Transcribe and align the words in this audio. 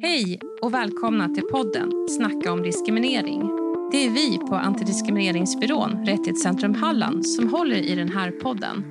Hej 0.00 0.40
och 0.62 0.74
välkomna 0.74 1.28
till 1.28 1.42
podden 1.42 1.92
Snacka 2.08 2.52
om 2.52 2.62
diskriminering. 2.62 3.40
Det 3.92 4.06
är 4.06 4.10
vi 4.10 4.38
på 4.38 4.54
Antidiskrimineringsbyrån 4.54 6.06
Rättighetscentrum 6.06 6.74
Halland 6.74 7.26
som 7.26 7.48
håller 7.48 7.76
i 7.76 7.94
den 7.94 8.08
här 8.08 8.30
podden. 8.30 8.84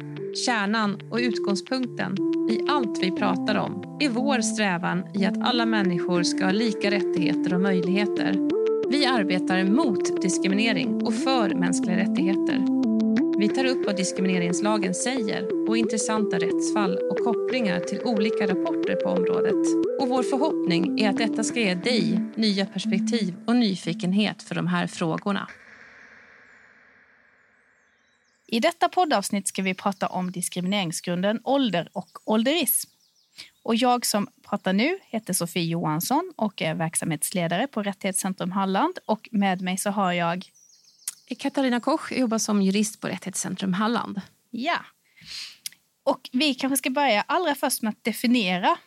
Kärnan 0.46 0.99
och 1.12 1.17
utgångspunkten 1.17 2.15
i 2.49 2.70
allt 2.70 3.04
vi 3.04 3.12
pratar 3.12 3.55
om 3.55 3.97
är 3.99 4.10
vår 4.10 4.42
strävan 4.42 5.03
i 5.13 5.25
att 5.25 5.47
alla 5.47 5.65
människor 5.65 6.24
ska 6.24 6.46
ha 6.46 6.51
lika 6.51 6.92
rättigheter 6.92 7.53
och 7.53 7.62
möjligheter. 7.62 8.49
Vi 8.89 9.05
arbetar 9.05 9.63
mot 9.63 10.21
diskriminering 10.21 11.05
och 11.05 11.13
för 11.13 11.55
mänskliga 11.55 11.97
rättigheter. 11.97 12.76
Vi 13.40 13.49
tar 13.49 13.65
upp 13.65 13.85
vad 13.85 13.96
diskrimineringslagen 13.96 14.94
säger 14.94 15.70
och 15.70 15.78
intressanta 15.78 16.40
rättsfall 16.40 16.98
och 16.98 17.17
kopplingar 17.17 17.80
till 17.80 18.02
olika 18.03 18.48
rapporter 18.48 18.95
på 18.95 19.09
området. 19.09 19.88
Och 20.02 20.07
vår 20.07 20.23
förhoppning 20.23 20.99
är 20.99 21.09
att 21.09 21.17
detta 21.17 21.44
ska 21.44 21.59
ge 21.59 21.75
dig 21.75 22.20
nya 22.35 22.66
perspektiv 22.66 23.35
och 23.47 23.55
nyfikenhet 23.55 24.44
för 24.44 24.55
de 24.55 24.67
här 24.67 24.88
frågorna. 24.88 25.47
I 28.47 28.59
detta 28.59 28.89
poddavsnitt 28.89 29.47
ska 29.47 29.61
vi 29.61 29.73
prata 29.73 30.08
om 30.08 30.31
diskrimineringsgrunden 30.31 31.39
ålder 31.44 31.89
och 31.94 32.09
ålderism. 32.25 32.89
Och 33.63 33.75
jag 33.75 34.05
som 34.05 34.27
pratar 34.49 34.73
nu 34.73 34.99
heter 35.03 35.33
Sofie 35.33 35.63
Johansson 35.63 36.33
och 36.35 36.61
är 36.61 36.75
verksamhetsledare 36.75 37.67
på 37.67 37.83
Rättighetscentrum 37.83 38.52
Halland. 38.52 38.99
Och 39.05 39.30
med 39.31 39.61
mig 39.61 39.77
så 39.77 39.89
har 39.89 40.13
jag 40.13 40.45
Katarina 41.36 41.80
Koch 41.80 42.12
jobbar 42.12 42.38
som 42.38 42.62
jurist 42.62 43.02
på 43.02 43.08
Rättighetscentrum 43.08 43.73
Halland. 43.73 44.22
Ja. 44.49 44.80
Och 46.03 46.30
vi 46.31 46.53
kanske 46.53 46.77
ska 46.77 46.90
börja 46.90 47.22
allra 47.22 47.55
först 47.55 47.81
med 47.81 47.90
att 47.90 48.03
definiera 48.03 48.77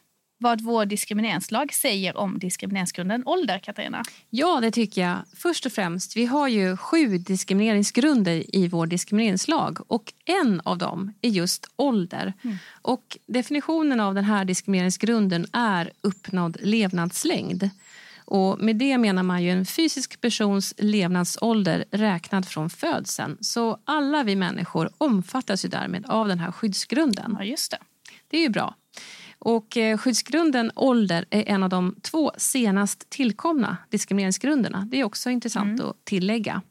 vad 0.43 0.61
vår 0.61 0.87
diskrimineringslag 0.87 1.75
säger 1.75 2.16
om 2.16 2.39
diskrimineringsgrunden 2.39 3.23
ålder, 3.27 3.59
Katarina? 3.59 4.02
Ja, 4.30 4.60
det 4.60 4.71
tycker 4.71 5.02
jag. 5.02 5.19
Först 5.37 5.66
och 5.66 5.73
främst, 5.73 6.16
vi 6.16 6.27
har 6.27 6.49
ju 6.49 6.77
sju 6.77 7.19
diskrimineringsgrunder 7.19 8.57
i 8.57 8.69
vår 8.69 8.87
diskrimineringslag 8.87 9.79
och 9.87 10.13
en 10.25 10.60
av 10.65 10.79
dem 10.79 11.13
är 11.21 11.29
just 11.29 11.66
ålder. 11.77 12.32
Mm. 12.43 12.57
Och 12.82 13.19
definitionen 13.27 14.01
av 14.01 14.15
den 14.15 14.25
här 14.25 14.45
diskrimineringsgrunden 14.45 15.47
är 15.52 15.91
uppnådd 16.01 16.57
levnadslängd. 16.60 17.71
Och 18.30 18.60
med 18.60 18.76
det 18.76 18.98
menar 18.98 19.23
man 19.23 19.42
ju 19.42 19.50
en 19.50 19.66
fysisk 19.66 20.20
persons 20.20 20.74
levnadsålder 20.78 21.84
räknad 21.90 22.48
från 22.48 22.70
födseln. 22.70 23.36
Så 23.40 23.78
alla 23.84 24.23
vi 24.23 24.36
människor 24.36 24.90
omfattas 24.98 25.64
ju 25.64 25.68
därmed 25.68 26.06
av 26.06 26.28
den 26.28 26.38
här 26.38 26.52
skyddsgrunden. 26.52 27.36
Ja, 27.38 27.45
just 27.45 27.70
det. 27.70 27.78
Det 28.28 28.36
är 28.36 28.42
ju 28.42 28.48
bra. 28.48 28.74
Och 29.38 29.76
eh, 29.76 29.98
skyddsgrunden 29.98 30.70
ålder 30.74 31.24
är 31.30 31.48
en 31.48 31.62
av 31.62 31.68
de 31.68 31.96
två 32.02 32.32
senast 32.36 33.10
tillkomna 33.10 33.76
diskrimineringsgrunderna. 33.88 34.88
Det 34.90 35.01
är 35.01 35.04
också 35.04 35.30
intressant 35.30 35.80
mm. 35.80 35.90
att 35.90 36.04
tillägga. 36.04 36.62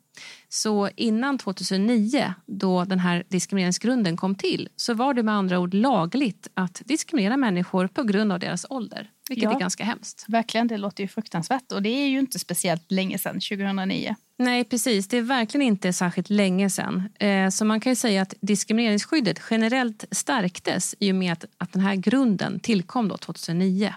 Så 0.50 0.90
innan 0.96 1.38
2009, 1.38 2.34
då 2.46 2.86
den 2.86 3.00
här 3.00 3.24
diskrimineringsgrunden 3.30 4.18
kom 4.18 4.36
till 4.36 4.70
så 4.76 4.94
var 4.94 5.14
det 5.14 5.24
med 5.24 5.34
andra 5.34 5.60
ord 5.60 5.74
lagligt 5.74 6.48
att 6.54 6.82
diskriminera 6.86 7.38
människor 7.38 7.88
på 7.88 8.04
grund 8.04 8.32
av 8.32 8.40
deras 8.40 8.66
ålder. 8.70 9.10
Vilket 9.30 9.44
ja, 9.44 9.56
är 9.56 9.60
ganska 9.60 9.84
hemskt. 9.84 10.26
Verkligen, 10.28 10.68
det 10.68 10.78
låter 10.78 11.04
ju 11.04 11.08
fruktansvärt. 11.08 11.72
Och 11.72 11.82
det 11.82 11.90
är 11.90 12.08
ju 12.08 12.20
inte 12.20 12.40
speciellt 12.40 12.92
länge 12.92 13.18
sedan, 13.18 13.34
2009. 13.34 14.16
Nej, 14.38 14.64
precis. 14.64 15.08
Det 15.08 15.18
är 15.18 15.22
verkligen 15.22 15.68
inte 15.68 15.94
särskilt 15.94 16.30
länge 16.30 16.70
sedan. 16.70 17.10
Eh, 17.20 17.50
så 17.50 17.66
man 17.66 17.80
kan 17.80 17.96
säga 17.96 18.22
att 18.22 18.34
diskrimineringsskyddet 18.42 19.42
generellt 19.50 20.06
stärktes 20.12 20.96
i 21.00 21.12
och 21.12 21.16
med 21.16 21.46
att, 21.58 21.74
den 21.74 21.82
här 21.82 21.96
grunden 21.96 22.60
tillkom 22.60 23.08
då 23.08 23.18
2009. 23.18 23.94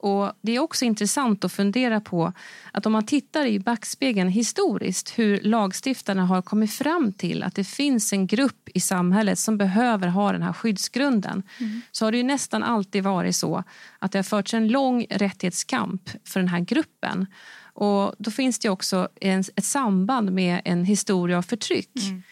Och 0.00 0.32
Det 0.40 0.56
är 0.56 0.58
också 0.58 0.84
intressant 0.84 1.44
att 1.44 1.52
fundera 1.52 2.00
på 2.00 2.32
att 2.72 2.86
om 2.86 2.92
man 2.92 3.06
tittar 3.06 3.46
i 3.46 3.58
backspegeln 3.58 4.28
historiskt 4.28 5.18
hur 5.18 5.40
lagstiftarna 5.40 6.26
har 6.26 6.42
kommit 6.42 6.72
fram 6.72 7.12
till 7.12 7.42
att 7.42 7.54
det 7.54 7.64
finns 7.64 8.12
en 8.12 8.26
grupp 8.26 8.68
i 8.74 8.80
samhället 8.80 9.38
som 9.38 9.58
behöver 9.58 10.08
ha 10.08 10.32
den 10.32 10.42
här 10.42 10.52
skyddsgrunden 10.52 11.42
mm. 11.60 11.80
så 11.92 12.04
har 12.04 12.12
det 12.12 12.18
ju 12.18 12.24
nästan 12.24 12.62
alltid 12.62 13.02
varit 13.02 13.36
så 13.36 13.64
att 13.98 14.12
det 14.12 14.18
har 14.18 14.22
förts 14.22 14.54
en 14.54 14.68
lång 14.68 15.06
rättighetskamp 15.10 16.10
för 16.24 16.40
den 16.40 16.48
här 16.48 16.60
gruppen. 16.60 17.26
Och 17.72 18.14
Då 18.18 18.30
finns 18.30 18.58
det 18.58 18.68
också 18.68 19.08
en, 19.20 19.40
ett 19.40 19.64
samband 19.64 20.32
med 20.32 20.60
en 20.64 20.84
historia 20.84 21.38
av 21.38 21.42
förtryck. 21.42 21.96
Mm. 21.96 22.22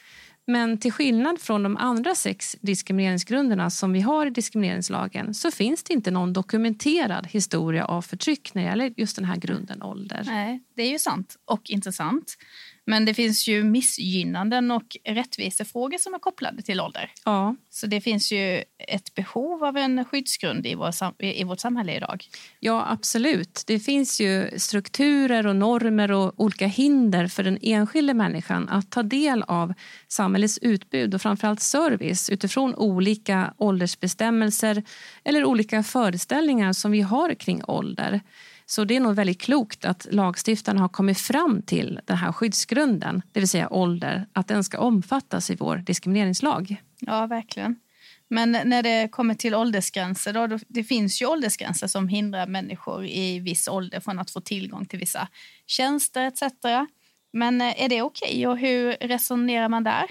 Men 0.47 0.79
till 0.79 0.93
skillnad 0.93 1.41
från 1.41 1.63
de 1.63 1.77
andra 1.77 2.15
sex 2.15 2.57
diskrimineringsgrunderna 2.61 3.71
som 3.71 3.93
vi 3.93 4.01
har 4.01 4.27
i 4.27 4.31
diskrimineringslagen 4.31 5.35
så 5.35 5.51
finns 5.51 5.83
det 5.83 5.93
inte 5.95 6.11
någon 6.11 6.33
dokumenterad 6.33 7.27
historia 7.27 7.85
av 7.85 8.03
förtryck 8.03 8.55
när 8.55 8.63
det 8.63 8.69
gäller 8.69 8.95
just 8.97 9.17
den 9.17 9.25
här 9.25 9.37
grunden 9.37 9.83
ålder. 9.83 10.23
Nej, 10.27 10.63
det 10.75 10.83
är 10.83 10.91
ju 10.91 10.99
sant 10.99 11.37
och 11.45 11.71
intressant. 11.71 12.37
Men 12.89 13.05
det 13.05 13.15
finns 13.15 13.49
ju 13.49 13.65
missgynnanden 13.65 14.71
och 14.71 14.97
rättvisefrågor 15.05 15.99
som 15.99 16.15
är 16.15 16.19
kopplade 16.19 16.63
till 16.63 16.81
ålder. 16.81 17.11
Ja. 17.25 17.57
Så 17.71 17.87
det 17.87 18.01
finns 18.01 18.33
ju 18.33 18.65
ett 18.79 19.15
behov 19.15 19.65
av 19.65 19.77
en 19.77 20.05
skyddsgrund 20.05 20.67
i, 20.67 20.75
vår, 20.75 20.91
i 21.19 21.45
vårt 21.45 21.61
samhälle 21.61 21.97
idag. 21.97 22.25
Ja, 22.61 22.87
absolut. 22.89 23.65
Det 23.67 23.81
finns 23.81 24.21
ju 24.21 24.51
strukturer 24.59 25.47
och 25.47 25.57
normer 25.57 26.13
och 26.13 26.41
olika 26.41 26.67
hinder 26.67 27.27
för 27.27 27.43
den 27.43 27.59
enskilde 27.63 28.15
människan 28.15 28.69
att 28.69 28.91
ta 28.91 29.03
del 29.03 29.43
av 29.43 29.75
samhällets 30.09 30.59
utbud 30.59 31.15
och 31.15 31.23
framförallt 31.23 31.61
service 31.61 32.31
utifrån 32.31 32.75
olika 32.75 33.55
åldersbestämmelser 33.57 34.83
eller 35.25 35.45
olika 35.45 35.83
föreställningar 35.83 36.73
som 36.73 36.91
vi 36.91 37.01
har 37.01 37.35
kring 37.35 37.63
ålder. 37.65 38.21
Så 38.67 38.85
det 38.85 38.97
är 38.97 39.01
nog 39.01 39.15
väldigt 39.15 39.41
klokt 39.41 39.85
att 39.85 40.07
lagstiftarna 40.11 40.81
har 40.81 40.89
kommit 40.89 41.19
fram 41.19 41.63
till 41.63 42.01
den 42.05 42.17
här 42.17 42.33
skyddsgrunden, 42.33 43.23
det 43.33 43.41
vill 43.41 43.49
säga 43.49 43.69
ålder, 43.73 44.27
att 44.33 44.49
den 44.49 44.65
ska 44.65 44.79
omfattas 44.79 45.51
i 45.51 45.55
vår 45.55 45.77
diskrimineringslag. 45.77 46.77
Ja, 47.01 47.27
verkligen. 47.27 47.77
Men 48.29 48.53
när 48.53 48.83
det 48.83 49.09
kommer 49.09 49.35
till 49.35 49.55
åldersgränser, 49.55 50.33
då, 50.33 50.47
då, 50.47 50.59
det 50.69 50.85
finns 50.85 51.23
ju 51.23 51.27
åldersgränser 51.27 51.87
som 51.87 52.09
hindrar 52.09 52.47
människor 52.47 53.07
i 53.07 53.41
viss 53.41 53.69
ålder 53.69 54.01
från 54.01 54.19
att 54.19 54.31
få 54.31 54.41
tillgång 54.41 54.87
till 54.87 54.99
vissa 54.99 55.29
tjänster 55.67 56.25
etc. 56.25 56.43
Men 57.33 57.61
eh, 57.61 57.85
är 57.85 57.89
det 57.89 58.03
okej 58.03 58.29
okay 58.29 58.47
och 58.47 58.59
hur 58.59 58.93
resonerar 58.93 59.69
man 59.69 59.85
där? 59.85 60.05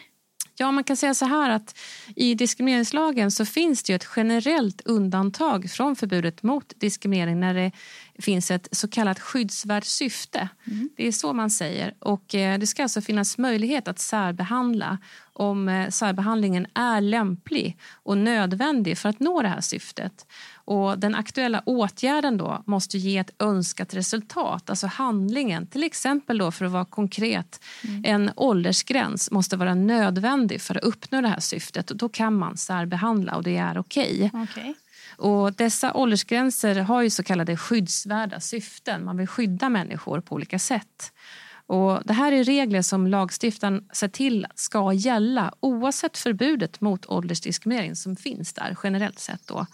Ja, 0.57 0.71
man 0.71 0.83
kan 0.83 0.97
säga 0.97 1.13
så 1.13 1.25
här 1.25 1.49
att 1.49 1.77
i 2.15 2.35
diskrimineringslagen 2.35 3.31
så 3.31 3.45
finns 3.45 3.83
det 3.83 3.93
ett 3.93 4.07
generellt 4.15 4.81
undantag 4.85 5.69
från 5.69 5.95
förbudet 5.95 6.43
mot 6.43 6.73
diskriminering 6.79 7.39
när 7.39 7.53
det 7.53 7.71
finns 8.19 8.51
ett 8.51 8.67
så 8.71 8.87
kallat 8.87 9.19
skyddsvärt 9.19 9.85
syfte. 9.85 10.49
Mm. 10.67 10.89
Det 10.97 11.07
är 11.07 11.11
så 11.11 11.33
man 11.33 11.49
säger. 11.49 11.93
Och 11.99 12.35
eh, 12.35 12.59
Det 12.59 12.67
ska 12.67 12.83
alltså 12.83 13.01
finnas 13.01 13.37
möjlighet 13.37 13.87
att 13.87 13.99
särbehandla 13.99 14.97
om 15.33 15.69
eh, 15.69 15.89
särbehandlingen 15.89 16.67
är 16.73 17.01
lämplig 17.01 17.77
och 18.03 18.17
nödvändig 18.17 18.97
för 18.97 19.09
att 19.09 19.19
nå 19.19 19.41
det 19.41 19.47
här 19.47 19.61
syftet. 19.61 20.25
Och 20.65 20.99
Den 20.99 21.15
aktuella 21.15 21.61
åtgärden 21.65 22.37
då 22.37 22.63
måste 22.65 22.97
ge 22.97 23.17
ett 23.17 23.31
önskat 23.39 23.93
resultat, 23.93 24.69
alltså 24.69 24.87
handlingen. 24.87 25.67
Till 25.67 25.83
exempel 25.83 26.37
då 26.37 26.51
för 26.51 26.65
att 26.65 26.71
vara 26.71 26.85
konkret, 26.85 27.63
mm. 27.83 28.01
en 28.05 28.31
åldersgräns 28.35 29.31
måste 29.31 29.57
vara 29.57 29.75
nödvändig 29.75 30.61
för 30.61 30.77
att 30.77 30.83
uppnå 30.83 31.21
det 31.21 31.27
här 31.27 31.39
syftet. 31.39 31.91
Och 31.91 31.97
då 31.97 32.09
kan 32.09 32.33
man 32.33 32.57
särbehandla 32.57 33.35
och 33.35 33.43
det 33.43 33.57
är 33.57 33.77
okej. 33.77 34.31
Okay. 34.33 34.43
okay. 34.43 34.73
Och 35.17 35.53
dessa 35.53 35.93
åldersgränser 35.93 36.75
har 36.75 37.01
ju 37.01 37.09
så 37.09 37.23
kallade 37.23 37.57
skyddsvärda 37.57 38.39
syften. 38.39 39.05
Man 39.05 39.17
vill 39.17 39.27
skydda 39.27 39.69
människor 39.69 40.21
på 40.21 40.35
olika 40.35 40.59
sätt. 40.59 41.11
Och 41.67 42.01
det 42.05 42.13
här 42.13 42.31
är 42.31 42.43
regler 42.43 42.81
som 42.81 43.07
lagstiftaren 43.07 43.89
sett 43.93 44.13
till 44.13 44.47
ska 44.55 44.93
gälla 44.93 45.53
oavsett 45.59 46.17
förbudet 46.17 46.81
mot 46.81 47.05
åldersdiskriminering 47.05 47.95
som 47.95 48.15
finns 48.15 48.53
där 48.53 48.77
generellt 48.83 49.19
sett. 49.19 49.47
Då. 49.47 49.67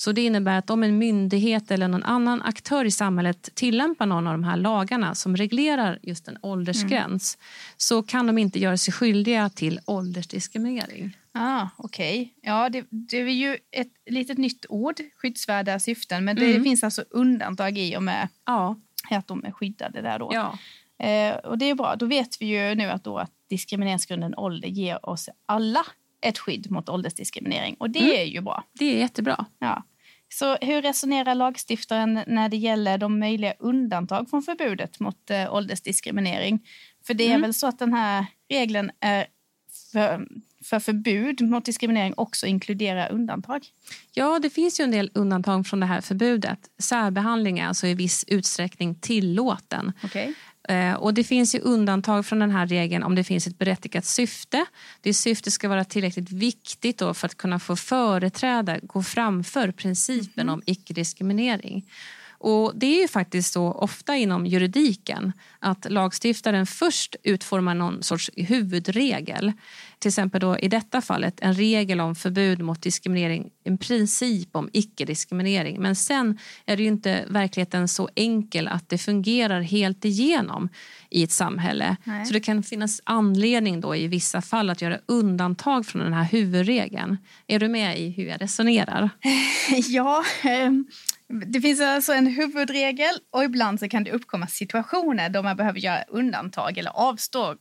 Så 0.00 0.12
det 0.12 0.24
innebär 0.24 0.58
att 0.58 0.70
om 0.70 0.82
en 0.82 0.98
myndighet 0.98 1.70
eller 1.70 1.88
någon 1.88 2.02
annan 2.02 2.42
aktör 2.42 2.84
i 2.84 2.90
samhället 2.90 3.54
tillämpar 3.54 4.06
någon 4.06 4.26
av 4.26 4.32
de 4.32 4.44
här 4.44 4.56
lagarna 4.56 5.14
som 5.14 5.36
reglerar 5.36 5.98
just 6.02 6.28
en 6.28 6.38
åldersgräns 6.42 7.36
mm. 7.40 7.46
så 7.76 8.02
kan 8.02 8.26
de 8.26 8.38
inte 8.38 8.58
göra 8.58 8.76
sig 8.76 8.94
skyldiga 8.94 9.48
till 9.48 9.80
åldersdiskriminering. 9.86 11.16
Ah, 11.32 11.68
Okej. 11.76 12.20
Okay. 12.20 12.50
Ja, 12.52 12.68
det, 12.68 12.84
det, 12.90 13.16
är 13.16 13.28
ju 13.28 13.58
ett 13.70 13.92
litet 14.06 14.38
nytt 14.38 14.66
ord, 14.68 15.00
skyddsvärda 15.16 15.78
syften. 15.78 16.24
Men 16.24 16.36
det 16.36 16.50
mm. 16.50 16.62
finns 16.62 16.84
alltså 16.84 17.04
undantag 17.10 17.78
i 17.78 17.96
och 17.96 18.02
med 18.02 18.28
ja. 18.46 18.76
att 19.10 19.26
de 19.26 19.44
är 19.44 19.50
skyddade 19.50 20.02
där 20.02 20.18
då. 20.18 20.30
Ja. 20.34 20.58
Eh, 21.06 21.36
och 21.36 21.58
det 21.58 21.70
är 21.70 21.74
bra. 21.74 21.96
Då 21.96 22.06
vet 22.06 22.40
vi 22.40 22.46
ju 22.46 22.74
nu 22.74 22.84
att, 22.84 23.04
då 23.04 23.18
att 23.18 23.32
diskrimineringsgrunden 23.50 24.34
ålder 24.34 24.68
ger 24.68 25.08
oss 25.08 25.28
alla 25.46 25.86
ett 26.20 26.38
skydd 26.38 26.70
mot 26.70 26.88
åldersdiskriminering. 26.88 27.76
Och 27.78 27.90
det 27.90 27.98
mm. 27.98 28.16
är 28.16 28.24
ju 28.24 28.40
bra. 28.40 28.64
Det 28.72 28.84
är 28.84 28.98
jättebra. 28.98 29.46
Ja. 29.58 29.82
Så 30.28 30.56
hur 30.60 30.82
resonerar 30.82 31.34
lagstiftaren 31.34 32.20
när 32.26 32.48
det 32.48 32.56
gäller 32.56 32.98
de 32.98 33.18
möjliga 33.18 33.54
undantag 33.58 34.30
från 34.30 34.42
förbudet 34.42 35.00
mot 35.00 35.30
eh, 35.30 35.54
åldersdiskriminering? 35.54 36.66
För 37.06 37.14
det 37.14 37.24
är 37.24 37.28
mm. 37.28 37.42
väl 37.42 37.54
så 37.54 37.66
att 37.66 37.78
den 37.78 37.92
här 37.92 38.26
regeln 38.48 38.90
är 39.00 39.26
för, 39.92 40.28
för 40.64 40.80
förbud 40.80 41.40
mot 41.40 41.64
diskriminering 41.64 42.14
också 42.16 42.46
inkludera 42.46 43.08
undantag? 43.08 43.66
Ja, 44.12 44.38
det 44.38 44.50
finns 44.50 44.80
ju 44.80 44.84
en 44.84 44.90
del 44.90 45.10
undantag 45.14 45.66
från 45.66 45.80
det 45.80 45.86
här 45.86 46.00
förbudet. 46.00 46.58
Särbehandling 46.78 47.58
är 47.58 47.66
alltså 47.66 47.86
i 47.86 47.94
viss 47.94 48.24
utsträckning 48.28 48.94
tillåten. 48.94 49.92
Okay. 50.04 50.34
Eh, 50.68 50.94
och 50.94 51.14
Det 51.14 51.24
finns 51.24 51.54
ju 51.54 51.58
undantag 51.58 52.26
från 52.26 52.38
den 52.38 52.50
här 52.50 52.66
regeln 52.66 53.02
om 53.02 53.14
det 53.14 53.24
finns 53.24 53.46
ett 53.46 53.58
berättigat 53.58 54.04
syfte. 54.04 54.66
Det 55.00 55.14
syftet 55.14 55.52
ska 55.52 55.68
vara 55.68 55.84
tillräckligt 55.84 56.30
viktigt 56.30 56.98
för 56.98 57.26
att 57.26 57.36
kunna 57.36 57.58
få 57.58 57.76
företräda, 57.76 58.78
gå 58.82 59.02
framför 59.02 59.70
principen 59.72 60.42
mm. 60.42 60.54
om 60.54 60.62
icke-diskriminering. 60.66 61.84
Och 62.40 62.72
Det 62.76 62.86
är 62.86 63.02
ju 63.02 63.08
faktiskt 63.08 63.52
så 63.52 63.72
ofta 63.72 64.16
inom 64.16 64.46
juridiken 64.46 65.32
att 65.58 65.86
lagstiftaren 65.90 66.66
först 66.66 67.16
utformar 67.22 67.74
någon 67.74 68.02
sorts 68.02 68.30
huvudregel. 68.36 69.52
Till 69.98 70.08
exempel 70.08 70.40
då 70.40 70.58
i 70.58 70.68
detta 70.68 71.00
fallet 71.00 71.40
en 71.40 71.54
regel 71.54 72.00
om 72.00 72.14
förbud 72.14 72.60
mot 72.60 72.82
diskriminering, 72.82 73.50
en 73.64 73.78
princip 73.78 74.56
om 74.56 74.70
icke-diskriminering. 74.72 75.80
Men 75.80 75.96
sen 75.96 76.38
är 76.66 76.76
det 76.76 76.82
ju 76.82 76.88
inte 76.88 77.24
verkligheten 77.28 77.88
så 77.88 78.08
enkel 78.14 78.68
att 78.68 78.88
det 78.88 78.98
fungerar 78.98 79.60
helt 79.60 80.04
igenom 80.04 80.68
i 81.10 81.22
ett 81.22 81.32
samhälle. 81.32 81.96
Nej. 82.04 82.26
Så 82.26 82.32
det 82.32 82.40
kan 82.40 82.62
finnas 82.62 83.00
anledning 83.04 83.80
då 83.80 83.96
i 83.96 84.06
vissa 84.06 84.42
fall 84.42 84.70
att 84.70 84.82
göra 84.82 84.98
undantag 85.06 85.86
från 85.86 86.02
den 86.02 86.12
här 86.12 86.24
huvudregeln. 86.24 87.16
Är 87.46 87.58
du 87.58 87.68
med 87.68 88.00
i 88.00 88.10
hur 88.10 88.24
jag 88.24 88.42
resonerar? 88.42 89.10
Ja, 89.88 90.24
ehm, 90.42 90.86
det 91.28 91.60
finns 91.60 91.80
alltså 91.80 92.12
en 92.12 92.26
huvudregel 92.26 93.14
och 93.30 93.44
ibland 93.44 93.80
så 93.80 93.88
kan 93.88 94.04
det 94.04 94.10
uppkomma 94.12 94.46
situationer 94.46 95.28
då 95.28 95.42
man 95.42 95.56
behöver 95.56 95.78
göra 95.78 96.02
undantag 96.02 96.78
eller 96.78 96.90
avstå 96.90 97.56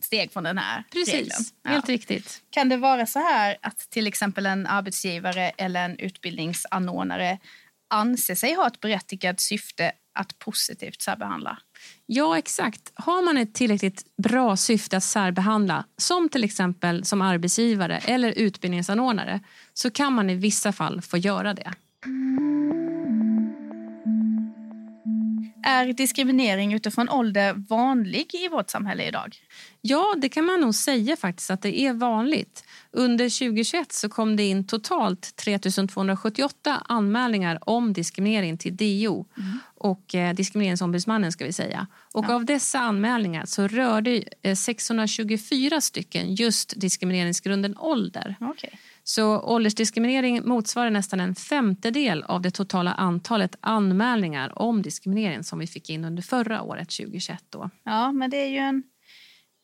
steg 0.00 0.32
från 0.32 0.44
den 0.44 0.58
här 0.58 0.84
Precis, 0.92 1.14
regeln. 1.14 1.44
Ja. 1.62 1.70
helt 1.70 1.88
riktigt. 1.88 2.42
Kan 2.50 2.68
det 2.68 2.76
vara 2.76 3.06
så 3.06 3.18
här 3.18 3.56
att 3.62 3.78
till 3.78 4.06
exempel 4.06 4.46
en 4.46 4.66
arbetsgivare 4.66 5.50
eller 5.50 5.84
en 5.84 5.98
utbildningsanordnare 5.98 7.38
anser 7.90 8.34
sig 8.34 8.54
ha 8.54 8.66
ett 8.66 8.80
berättigat 8.80 9.40
syfte 9.40 9.92
att 10.14 10.38
positivt 10.38 11.02
särbehandla? 11.02 11.58
Ja, 12.06 12.38
exakt. 12.38 12.92
Har 12.94 13.24
man 13.24 13.36
ett 13.36 13.54
tillräckligt 13.54 14.04
bra 14.22 14.56
syfte 14.56 14.96
att 14.96 15.04
särbehandla 15.04 15.84
som 15.96 16.28
till 16.28 16.44
exempel 16.44 17.04
som 17.04 17.22
arbetsgivare 17.22 17.98
eller 17.98 18.32
utbildningsanordnare 18.32 19.40
så 19.72 19.90
kan 19.90 20.12
man 20.12 20.30
i 20.30 20.34
vissa 20.34 20.72
fall 20.72 21.02
få 21.02 21.18
göra 21.18 21.54
det. 21.54 21.72
Är 25.62 25.92
diskriminering 25.92 26.72
utifrån 26.72 27.08
ålder 27.08 27.54
vanlig 27.68 28.34
i 28.34 28.48
vårt 28.48 28.70
samhälle 28.70 29.04
idag? 29.04 29.36
Ja, 29.80 30.14
det 30.18 30.28
kan 30.28 30.44
man 30.44 30.60
nog 30.60 30.74
säga 30.74 31.16
faktiskt 31.16 31.50
att 31.50 31.62
det 31.62 31.80
är 31.80 31.92
vanligt. 31.92 32.64
Under 32.90 33.38
2021 33.38 33.92
så 33.92 34.08
kom 34.08 34.36
det 34.36 34.42
in 34.42 34.66
totalt 34.66 35.36
3 35.36 35.58
278 35.58 36.82
anmälningar 36.88 37.58
om 37.60 37.92
diskriminering 37.92 38.58
till 38.58 38.76
DO 38.76 39.26
mm. 39.38 39.58
och 39.74 40.14
eh, 40.14 40.34
Diskrimineringsombudsmannen 40.34 41.32
ska 41.32 41.44
vi 41.44 41.52
säga. 41.52 41.86
Och 42.12 42.24
ja. 42.28 42.34
av 42.34 42.44
dessa 42.44 42.78
anmälningar 42.78 43.46
så 43.46 43.68
rörde 43.68 44.22
eh, 44.42 44.54
624 44.54 45.80
stycken 45.80 46.34
just 46.34 46.80
diskrimineringsgrunden 46.80 47.78
ålder. 47.78 48.36
Okay. 48.40 48.70
Så 49.04 49.40
åldersdiskriminering 49.40 50.48
motsvarar 50.48 50.90
nästan 50.90 51.20
en 51.20 51.34
femtedel 51.34 52.22
av 52.22 52.42
det 52.42 52.50
totala 52.50 52.92
antalet 52.92 53.56
anmälningar 53.60 54.58
om 54.58 54.82
diskriminering 54.82 55.44
som 55.44 55.58
vi 55.58 55.66
fick 55.66 55.90
in 55.90 56.04
under 56.04 56.22
förra 56.22 56.62
året, 56.62 56.88
2021. 56.90 57.44
Då. 57.50 57.70
Ja, 57.84 58.12
men 58.12 58.30
det 58.30 58.36
är 58.36 58.48
ju 58.48 58.58
en 58.58 58.82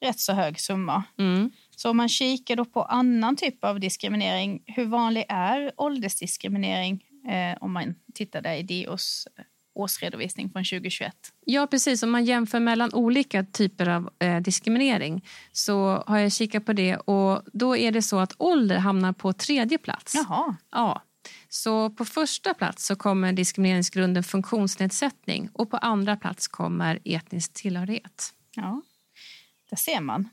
rätt 0.04 0.20
så 0.20 0.32
hög 0.32 0.60
summa. 0.60 1.04
Mm. 1.18 1.50
Så 1.76 1.90
om 1.90 1.96
man 1.96 2.08
kikar 2.08 2.56
då 2.56 2.64
på 2.64 2.82
annan 2.82 3.36
typ 3.36 3.64
av 3.64 3.80
diskriminering, 3.80 4.62
hur 4.66 4.84
vanlig 4.84 5.24
är 5.28 5.72
åldersdiskriminering 5.76 7.04
eh, 7.28 7.58
om 7.60 7.72
man 7.72 7.94
tittar 8.14 8.42
där 8.42 8.54
i 8.54 8.62
DOs 8.62 9.28
årsredovisning 9.78 10.50
från 10.50 10.64
2021. 10.64 11.14
Ja, 11.44 11.66
precis. 11.66 12.02
Om 12.02 12.10
man 12.10 12.24
jämför 12.24 12.60
mellan 12.60 12.94
olika 12.94 13.44
typer 13.44 13.88
av 13.88 14.10
eh, 14.18 14.40
diskriminering 14.40 15.24
så 15.52 16.04
har 16.06 16.18
jag 16.18 16.32
kikat 16.32 16.66
på 16.66 16.72
det 16.72 16.96
och 16.96 17.42
då 17.52 17.76
är 17.76 17.92
det 17.92 18.02
så 18.02 18.18
att 18.18 18.34
ålder 18.38 18.78
hamnar 18.78 19.12
på 19.12 19.32
tredje 19.32 19.78
plats. 19.78 20.14
Jaha. 20.14 20.56
Ja. 20.70 21.02
Så 21.48 21.90
på 21.90 22.04
första 22.04 22.54
plats 22.54 22.86
så 22.86 22.96
kommer 22.96 23.32
diskrimineringsgrunden 23.32 24.24
funktionsnedsättning 24.24 25.48
och 25.52 25.70
på 25.70 25.76
andra 25.76 26.16
plats 26.16 26.48
kommer 26.48 26.98
etnisk 27.04 27.52
tillhörighet. 27.52 28.32
Ja, 28.54 28.82
där 29.70 29.76
ser 29.76 30.00
man. 30.00 30.28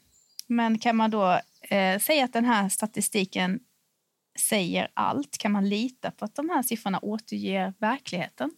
Men 0.48 0.80
kan 0.80 0.96
man 0.96 1.12
då 1.12 1.40
eh, 1.62 2.00
säga 2.00 2.26
att 2.26 2.34
den 2.34 2.46
här 2.46 2.70
statistiken 2.70 3.60
säger 4.40 4.88
allt? 4.94 5.38
Kan 5.38 5.52
man 5.52 5.70
lita 5.70 6.12
på 6.12 6.26
att 6.26 6.36
de 6.36 6.50
här 6.50 6.64
siffrorna 6.64 7.00
återger 7.00 7.74
verkligheten? 7.80 8.52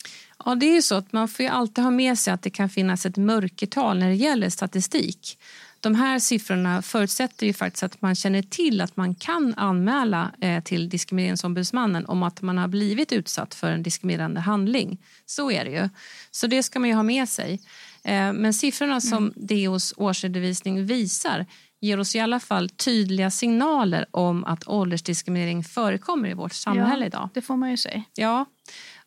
Ja, 0.46 0.56
det 0.56 0.66
är 0.66 0.74
ju 0.74 0.82
så 0.82 0.96
att 0.96 1.14
man 1.14 1.28
får 1.28 1.48
alltid 1.48 1.84
ha 1.84 1.92
med 1.92 2.20
sig 2.20 2.34
att 2.34 2.42
det 2.42 2.50
kan 2.50 2.70
finnas 2.70 3.06
ett 3.06 3.18
mörkertal 3.18 4.00
när 4.00 4.10
det 4.10 4.16
gäller 4.16 4.50
statistik. 4.50 5.40
De 5.80 5.96
här 5.96 6.20
siffrorna 6.20 6.82
förutsätter 6.82 7.46
ju 7.46 7.54
faktiskt 7.54 7.84
att 7.84 8.02
man 8.02 8.16
känner 8.16 8.42
till 8.42 8.82
att 8.82 8.98
man 8.98 9.16
kan 9.16 9.54
anmäla 9.58 10.32
eh, 10.42 10.64
till 10.64 10.90
Diskrimineringsombudsmannen 10.90 12.06
om 12.06 12.24
att 12.24 12.42
man 12.42 12.58
har 12.58 12.68
blivit 12.68 13.12
utsatt 13.12 13.56
för 13.56 13.72
en 13.72 13.84
diskriminerande 13.84 14.40
handling. 14.40 15.02
Så 15.26 15.52
är 15.52 15.66
det 15.66 15.72
ju. 15.72 15.90
Så 16.32 16.48
det 16.48 16.64
ska 16.64 16.80
man 16.80 16.90
ju 16.90 16.96
ha 16.96 17.04
med 17.04 17.30
sig. 17.30 17.62
Eh, 18.04 18.34
men 18.34 18.54
siffrorna 18.54 19.02
som 19.02 19.18
mm. 19.18 19.34
DOs 19.36 19.94
årsredovisning 19.98 20.86
visar 20.86 21.46
ger 21.82 22.00
oss 22.00 22.16
i 22.16 22.20
alla 22.20 22.40
fall 22.40 22.70
tydliga 22.70 23.32
signaler 23.32 24.06
om 24.12 24.46
att 24.46 24.68
åldersdiskriminering 24.68 25.64
förekommer 25.64 26.30
i 26.30 26.34
vårt 26.34 26.54
samhälle 26.54 27.04
ja, 27.04 27.08
idag. 27.08 27.30
Det 27.34 27.42
får 27.42 27.56
man 27.56 27.72
ju 27.72 27.78
säga. 27.78 28.04
Ja. 28.14 28.46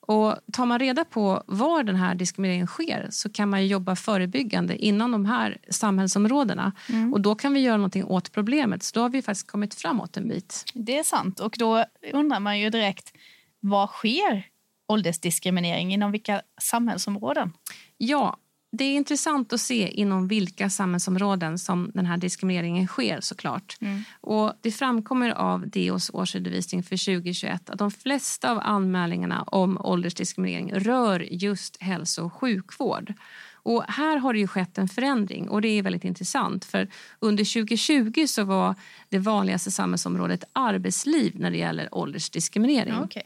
Och 0.00 0.36
tar 0.52 0.66
man 0.66 0.78
reda 0.78 1.04
på 1.04 1.42
var 1.46 1.82
den 1.82 1.96
här 1.96 2.14
diskrimineringen 2.14 2.66
sker 2.66 3.06
så 3.10 3.30
kan 3.30 3.48
man 3.48 3.66
jobba 3.66 3.96
förebyggande 3.96 4.76
inom 4.76 5.12
de 5.12 5.26
här 5.26 5.58
samhällsområdena. 5.70 6.72
Mm. 6.88 7.12
Och 7.12 7.20
Då 7.20 7.34
kan 7.34 7.54
vi 7.54 7.60
göra 7.60 7.76
något 7.76 7.96
åt 7.96 8.32
problemet. 8.32 8.82
Så 8.82 8.94
då 8.94 9.02
har 9.02 9.08
vi 9.08 9.22
faktiskt 9.22 9.50
kommit 9.50 9.74
framåt 9.74 10.16
en 10.16 10.28
bit. 10.28 10.64
Det 10.74 10.98
är 10.98 11.02
sant. 11.02 11.40
Och 11.40 11.54
då 11.58 11.84
undrar 12.12 12.40
man 12.40 12.60
ju 12.60 12.70
direkt, 12.70 13.12
vad 13.60 13.88
sker 13.88 14.46
åldersdiskriminering 14.88 15.94
inom 15.94 16.12
vilka 16.12 16.42
samhällsområden? 16.60 17.52
Ja, 17.96 18.36
det 18.72 18.84
är 18.84 18.94
intressant 18.94 19.52
att 19.52 19.60
se 19.60 19.88
inom 19.88 20.28
vilka 20.28 20.70
samhällsområden 20.70 21.58
som 21.58 21.90
den 21.94 22.06
här 22.06 22.16
diskrimineringen 22.16 22.86
sker 22.86 23.20
såklart. 23.20 23.76
Mm. 23.80 24.02
Och 24.20 24.52
det 24.60 24.70
framkommer 24.70 25.30
av 25.30 25.68
DOs 25.68 26.10
årsredovisning 26.14 26.82
för 26.82 27.04
2021 27.04 27.70
att 27.70 27.78
de 27.78 27.90
flesta 27.90 28.50
av 28.50 28.60
anmälningarna 28.62 29.42
om 29.42 29.78
åldersdiskriminering 29.80 30.74
rör 30.74 31.20
just 31.20 31.82
hälso 31.82 32.24
och 32.24 32.32
sjukvård. 32.32 33.14
Och 33.62 33.84
här 33.88 34.16
har 34.16 34.32
det 34.32 34.38
ju 34.38 34.46
skett 34.46 34.78
en 34.78 34.88
förändring 34.88 35.48
och 35.48 35.62
det 35.62 35.68
är 35.68 35.82
väldigt 35.82 36.04
intressant 36.04 36.64
för 36.64 36.88
under 37.18 37.44
2020 37.44 38.26
så 38.26 38.44
var 38.44 38.74
det 39.08 39.18
vanligaste 39.18 39.70
samhällsområdet 39.70 40.44
arbetsliv 40.52 41.32
när 41.40 41.50
det 41.50 41.58
gäller 41.58 41.94
åldersdiskriminering. 41.94 42.94
Ja, 42.94 43.04
okay. 43.04 43.22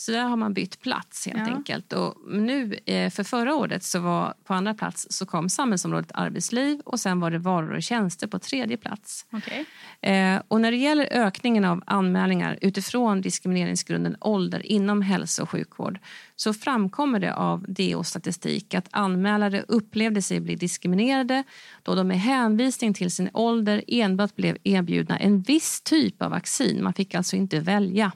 Så 0.00 0.12
där 0.12 0.24
har 0.24 0.36
man 0.36 0.54
bytt 0.54 0.80
plats 0.80 1.26
helt 1.26 1.48
ja. 1.48 1.54
enkelt. 1.54 1.92
Och 1.92 2.14
nu 2.28 2.78
eh, 2.86 3.10
för 3.10 3.24
förra 3.24 3.54
året 3.54 3.84
så 3.84 4.00
var 4.00 4.34
på 4.44 4.54
andra 4.54 4.74
plats 4.74 5.06
så 5.10 5.26
kom 5.26 5.48
samhällsområdet 5.48 6.10
arbetsliv 6.14 6.80
och 6.84 7.00
sen 7.00 7.20
var 7.20 7.30
det 7.30 7.38
varor 7.38 7.76
och 7.76 7.82
tjänster 7.82 8.26
på 8.26 8.38
tredje 8.38 8.76
plats. 8.76 9.26
Okay. 9.32 9.64
Eh, 10.12 10.42
och 10.48 10.60
när 10.60 10.70
det 10.70 10.76
gäller 10.76 11.08
ökningen 11.10 11.64
av 11.64 11.82
anmälningar 11.86 12.58
utifrån 12.60 13.20
diskrimineringsgrunden 13.20 14.16
ålder 14.20 14.66
inom 14.66 15.02
hälso 15.02 15.42
och 15.42 15.50
sjukvård 15.50 15.98
så 16.36 16.54
framkommer 16.54 17.20
det 17.20 17.34
av 17.34 17.64
DO 17.68 18.04
statistik 18.04 18.74
att 18.74 18.88
anmälare 18.90 19.64
upplevde 19.68 20.22
sig 20.22 20.40
bli 20.40 20.56
diskriminerade 20.56 21.44
då 21.82 21.94
de 21.94 22.08
med 22.08 22.20
hänvisning 22.20 22.94
till 22.94 23.10
sin 23.10 23.30
ålder 23.32 23.84
enbart 23.86 24.36
blev 24.36 24.56
erbjudna 24.64 25.18
en 25.18 25.40
viss 25.40 25.80
typ 25.80 26.22
av 26.22 26.30
vaccin. 26.30 26.82
Man 26.82 26.92
fick 26.92 27.14
alltså 27.14 27.36
inte 27.36 27.60
välja. 27.60 28.12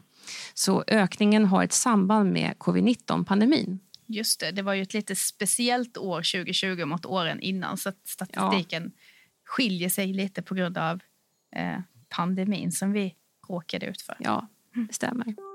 Så 0.54 0.84
ökningen 0.86 1.44
har 1.44 1.64
ett 1.64 1.72
samband 1.72 2.32
med 2.32 2.54
covid-19-pandemin. 2.58 3.78
Just 4.06 4.40
det, 4.40 4.50
det 4.50 4.62
var 4.62 4.74
ju 4.74 4.82
ett 4.82 4.94
lite 4.94 5.16
speciellt 5.16 5.96
år 5.96 6.16
2020 6.16 6.84
mot 6.84 7.06
åren 7.06 7.40
innan 7.40 7.76
så 7.76 7.92
statistiken 8.04 8.82
ja. 8.82 9.02
skiljer 9.44 9.88
sig 9.88 10.06
lite 10.06 10.42
på 10.42 10.54
grund 10.54 10.78
av 10.78 11.00
eh, 11.56 11.78
pandemin 12.08 12.72
som 12.72 12.92
vi 12.92 13.14
råkade 13.48 13.86
ut 13.86 14.02
för. 14.02 14.16
Ja, 14.18 14.48
det 14.88 14.94
stämmer. 14.94 15.53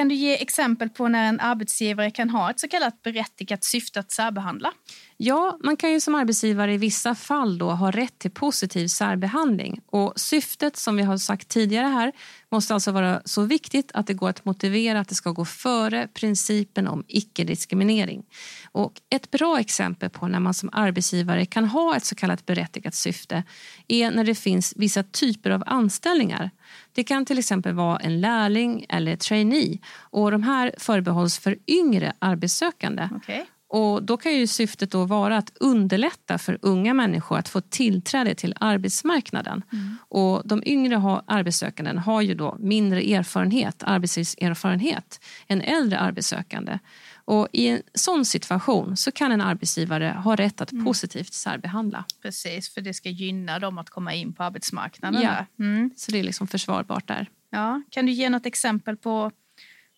Kan 0.00 0.08
du 0.08 0.14
ge 0.14 0.42
exempel 0.42 0.88
på 0.88 1.08
när 1.08 1.28
en 1.28 1.40
arbetsgivare 1.40 2.10
kan 2.10 2.30
ha 2.30 2.50
ett 2.50 2.60
så 2.60 2.68
kallat 2.68 3.02
berättigat 3.02 3.64
syfte 3.64 4.00
att 4.00 4.10
särbehandla? 4.10 4.72
Ja, 5.16 5.58
man 5.62 5.76
kan 5.76 5.92
ju 5.92 6.00
som 6.00 6.14
arbetsgivare 6.14 6.74
i 6.74 6.76
vissa 6.76 7.14
fall 7.14 7.58
då 7.58 7.70
ha 7.70 7.90
rätt 7.90 8.18
till 8.18 8.30
positiv 8.30 8.86
särbehandling. 8.86 9.80
Och 9.86 10.12
syftet 10.16 10.76
som 10.76 10.96
vi 10.96 11.02
har 11.02 11.16
sagt 11.16 11.48
tidigare 11.48 11.86
här 11.86 12.12
måste 12.50 12.74
alltså 12.74 12.92
vara 12.92 13.22
så 13.24 13.42
viktigt 13.42 13.90
att 13.94 14.06
det 14.06 14.14
går 14.14 14.28
att 14.28 14.44
motivera 14.44 15.00
att 15.00 15.08
det 15.08 15.14
ska 15.14 15.30
gå 15.30 15.44
före 15.44 16.08
principen 16.14 16.88
om 16.88 17.04
icke-diskriminering. 17.08 18.22
Och 18.72 18.92
ett 19.10 19.30
bra 19.30 19.60
exempel 19.60 20.10
på 20.10 20.28
när 20.28 20.40
man 20.40 20.54
som 20.54 20.70
arbetsgivare 20.72 21.46
kan 21.46 21.64
ha 21.64 21.96
ett 21.96 22.04
så 22.04 22.14
kallat 22.14 22.46
berättigat 22.46 22.94
syfte 22.94 23.44
är 23.88 24.10
när 24.10 24.24
det 24.24 24.34
finns 24.34 24.74
vissa 24.76 25.02
typer 25.02 25.50
av 25.50 25.62
anställningar. 25.66 26.50
Det 26.92 27.04
kan 27.04 27.24
till 27.24 27.38
exempel 27.38 27.74
vara 27.74 27.96
en 27.98 28.20
lärling 28.20 28.86
eller 28.88 29.16
trainee 29.16 29.78
och 29.96 30.30
de 30.30 30.42
här 30.42 30.74
förbehålls 30.78 31.38
för 31.38 31.56
yngre 31.66 32.12
arbetssökande. 32.18 33.08
Okay. 33.16 33.44
Och 33.72 34.02
då 34.02 34.16
kan 34.16 34.34
ju 34.34 34.46
syftet 34.46 34.90
då 34.90 35.04
vara 35.04 35.36
att 35.36 35.52
underlätta 35.60 36.38
för 36.38 36.58
unga 36.62 36.94
människor 36.94 37.38
att 37.38 37.48
få 37.48 37.60
tillträde 37.60 38.34
till 38.34 38.54
arbetsmarknaden. 38.60 39.62
Mm. 39.72 39.96
Och 40.08 40.42
de 40.44 40.62
yngre 40.66 40.94
har, 40.94 41.22
arbetssökanden 41.26 41.98
har 41.98 42.22
ju 42.22 42.34
då 42.34 42.56
mindre 42.58 43.00
erfarenhet, 43.00 43.82
arbetslivserfarenhet 43.86 45.20
än 45.48 45.60
äldre 45.60 45.98
arbetssökande. 45.98 46.78
Och 47.30 47.48
I 47.52 47.66
en 47.66 47.82
sån 47.94 48.24
situation 48.24 48.96
så 48.96 49.12
kan 49.12 49.32
en 49.32 49.40
arbetsgivare 49.40 50.16
ha 50.24 50.36
rätt 50.36 50.60
att 50.60 50.72
mm. 50.72 50.84
positivt 50.84 51.32
särbehandla. 51.32 52.04
Precis, 52.22 52.74
för 52.74 52.80
det 52.80 52.94
ska 52.94 53.08
gynna 53.08 53.58
dem 53.58 53.78
att 53.78 53.90
komma 53.90 54.14
in 54.14 54.32
på 54.32 54.42
arbetsmarknaden. 54.42 55.22
Ja, 55.22 55.46
mm. 55.58 55.90
så 55.96 56.12
det 56.12 56.18
är 56.18 56.22
liksom 56.22 56.46
försvarbart 56.46 57.08
där. 57.08 57.26
Ja. 57.50 57.82
Kan 57.90 58.06
du 58.06 58.12
ge 58.12 58.28
något 58.30 58.46
exempel 58.46 58.96
på 58.96 59.30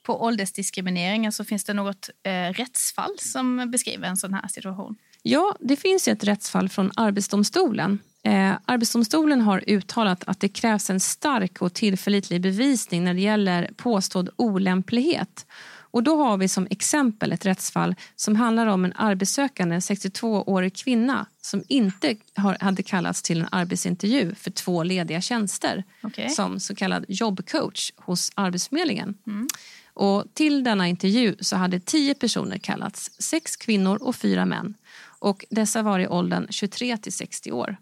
på 0.02 0.22
åldersdiskriminering? 0.22 1.26
Alltså 1.26 1.44
finns 1.44 1.64
det 1.64 1.74
något 1.74 2.10
eh, 2.22 2.32
rättsfall 2.32 3.18
som 3.18 3.70
beskriver 3.70 4.08
en 4.08 4.16
sån 4.16 4.34
här 4.34 4.48
situation? 4.48 4.96
Ja, 5.22 5.56
det 5.60 5.76
finns 5.76 6.08
ett 6.08 6.24
rättsfall 6.24 6.68
från 6.68 6.90
Arbetsdomstolen. 6.96 7.98
Eh, 8.22 8.52
Arbetsdomstolen 8.64 9.40
har 9.40 9.64
uttalat 9.66 10.24
att 10.26 10.40
det 10.40 10.48
krävs 10.48 10.90
en 10.90 11.00
stark 11.00 11.62
och 11.62 11.74
tillförlitlig 11.74 12.40
bevisning 12.40 13.04
när 13.04 13.14
det 13.14 13.20
gäller 13.20 13.70
påstådd 13.76 14.28
olämplighet. 14.36 15.46
Och 15.92 16.02
då 16.02 16.24
har 16.24 16.36
vi 16.36 16.48
som 16.48 16.66
exempel 16.70 17.32
ett 17.32 17.46
rättsfall 17.46 17.94
som 18.16 18.36
handlar 18.36 18.66
om 18.66 18.84
en 18.84 18.92
arbetssökande, 18.96 19.76
62-årig 19.76 20.76
kvinna 20.76 21.26
som 21.40 21.62
inte 21.68 22.16
har, 22.34 22.56
hade 22.60 22.82
kallats 22.82 23.22
till 23.22 23.40
en 23.40 23.48
arbetsintervju 23.50 24.34
för 24.34 24.50
två 24.50 24.82
lediga 24.82 25.20
tjänster 25.20 25.84
okay. 26.02 26.28
som 26.28 26.60
så 26.60 26.74
kallad 26.74 27.04
jobbcoach 27.08 27.92
hos 27.96 28.32
Arbetsförmedlingen. 28.34 29.14
Mm. 29.26 29.48
Och 29.94 30.24
till 30.34 30.64
denna 30.64 30.88
intervju 30.88 31.36
så 31.40 31.56
hade 31.56 31.80
tio 31.80 32.14
personer 32.14 32.58
kallats, 32.58 33.10
sex 33.18 33.56
kvinnor 33.56 33.98
och 34.02 34.16
fyra 34.16 34.46
män. 34.46 34.74
Och 35.18 35.44
dessa 35.50 35.82
var 35.82 35.98
i 35.98 36.08
åldern 36.08 36.46
23 36.50 36.96
till 36.96 37.12
60 37.12 37.52
år. 37.52 37.76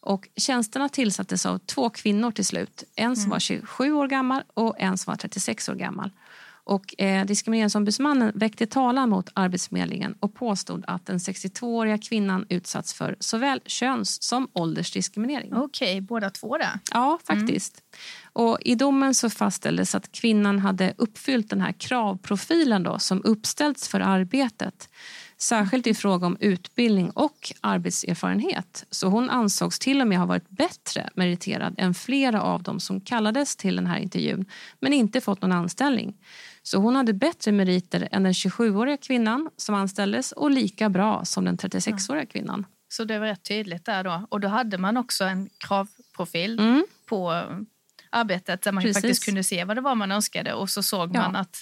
Och 0.00 0.28
tjänsterna 0.36 0.88
tillsattes 0.88 1.46
av 1.46 1.58
två 1.58 1.90
kvinnor 1.90 2.30
till 2.30 2.46
slut. 2.46 2.84
En 2.94 3.16
som 3.16 3.22
mm. 3.22 3.30
var 3.30 3.38
27 3.38 3.92
år 3.92 4.08
gammal 4.08 4.42
och 4.54 4.74
en 4.78 4.98
som 4.98 5.10
var 5.10 5.16
36 5.16 5.68
år 5.68 5.74
gammal. 5.74 6.10
Och 6.68 7.00
eh, 7.00 7.26
Diskrimineringsombudsmannen 7.26 8.32
väckte 8.34 8.66
talan 8.66 9.08
mot 9.08 9.30
Arbetsförmedlingen 9.34 10.14
och 10.20 10.34
påstod 10.34 10.84
att 10.86 11.06
den 11.06 11.18
62-åriga 11.18 11.98
kvinnan 11.98 12.46
utsatts 12.48 12.94
för 12.94 13.16
såväl 13.20 13.60
köns 13.66 14.22
som 14.22 14.48
åldersdiskriminering. 14.52 15.54
Okej, 15.54 15.88
okay, 15.88 16.00
båda 16.00 16.30
två 16.30 16.58
där. 16.58 16.80
Ja, 16.92 17.18
faktiskt. 17.24 17.82
Mm. 17.82 18.46
Och 18.46 18.58
I 18.60 18.74
domen 18.74 19.14
så 19.14 19.30
fastställdes 19.30 19.94
att 19.94 20.12
kvinnan 20.12 20.58
hade 20.58 20.94
uppfyllt 20.96 21.50
den 21.50 21.60
här 21.60 21.72
kravprofilen 21.72 22.82
då, 22.82 22.98
som 22.98 23.22
uppställts 23.24 23.88
för 23.88 24.00
arbetet. 24.00 24.88
Särskilt 25.40 25.86
i 25.86 25.94
fråga 25.94 26.26
om 26.26 26.36
utbildning 26.40 27.10
och 27.10 27.52
arbetserfarenhet. 27.60 28.86
Så 28.90 29.08
hon 29.08 29.30
ansågs 29.30 29.78
till 29.78 30.00
och 30.00 30.06
med 30.06 30.18
ha 30.18 30.26
varit 30.26 30.48
bättre 30.48 31.10
meriterad 31.14 31.74
än 31.78 31.94
flera 31.94 32.42
av 32.42 32.62
dem 32.62 32.80
som 32.80 33.00
kallades 33.00 33.56
till 33.56 33.76
den 33.76 33.86
här 33.86 33.98
intervjun 33.98 34.44
men 34.80 34.92
inte 34.92 35.20
fått 35.20 35.42
någon 35.42 35.52
anställning. 35.52 36.14
Så 36.70 36.78
hon 36.78 36.96
hade 36.96 37.12
bättre 37.12 37.52
meriter 37.52 38.08
än 38.12 38.22
den 38.22 38.32
27-åriga 38.32 38.96
kvinnan 38.96 39.50
som 39.56 39.74
anställdes 39.74 40.32
och 40.32 40.50
lika 40.50 40.88
bra 40.88 41.24
som 41.24 41.44
den 41.44 41.56
36-åriga 41.56 42.26
kvinnan. 42.26 42.66
Så 42.88 43.04
det 43.04 43.18
var 43.18 43.26
rätt 43.26 43.44
tydligt 43.44 43.84
där 43.84 44.04
då. 44.04 44.26
Och 44.28 44.40
då 44.40 44.48
hade 44.48 44.78
man 44.78 44.96
också 44.96 45.24
en 45.24 45.48
kravprofil 45.58 46.58
mm. 46.58 46.84
på 47.06 47.44
arbetet 48.10 48.62
där 48.62 48.72
man 48.72 48.82
Precis. 48.82 48.96
faktiskt 49.02 49.24
kunde 49.24 49.44
se 49.44 49.64
vad 49.64 49.76
det 49.76 49.80
var 49.80 49.94
man 49.94 50.12
önskade 50.12 50.54
och 50.54 50.70
så 50.70 50.82
såg 50.82 51.16
ja. 51.16 51.20
man 51.20 51.36
att 51.36 51.56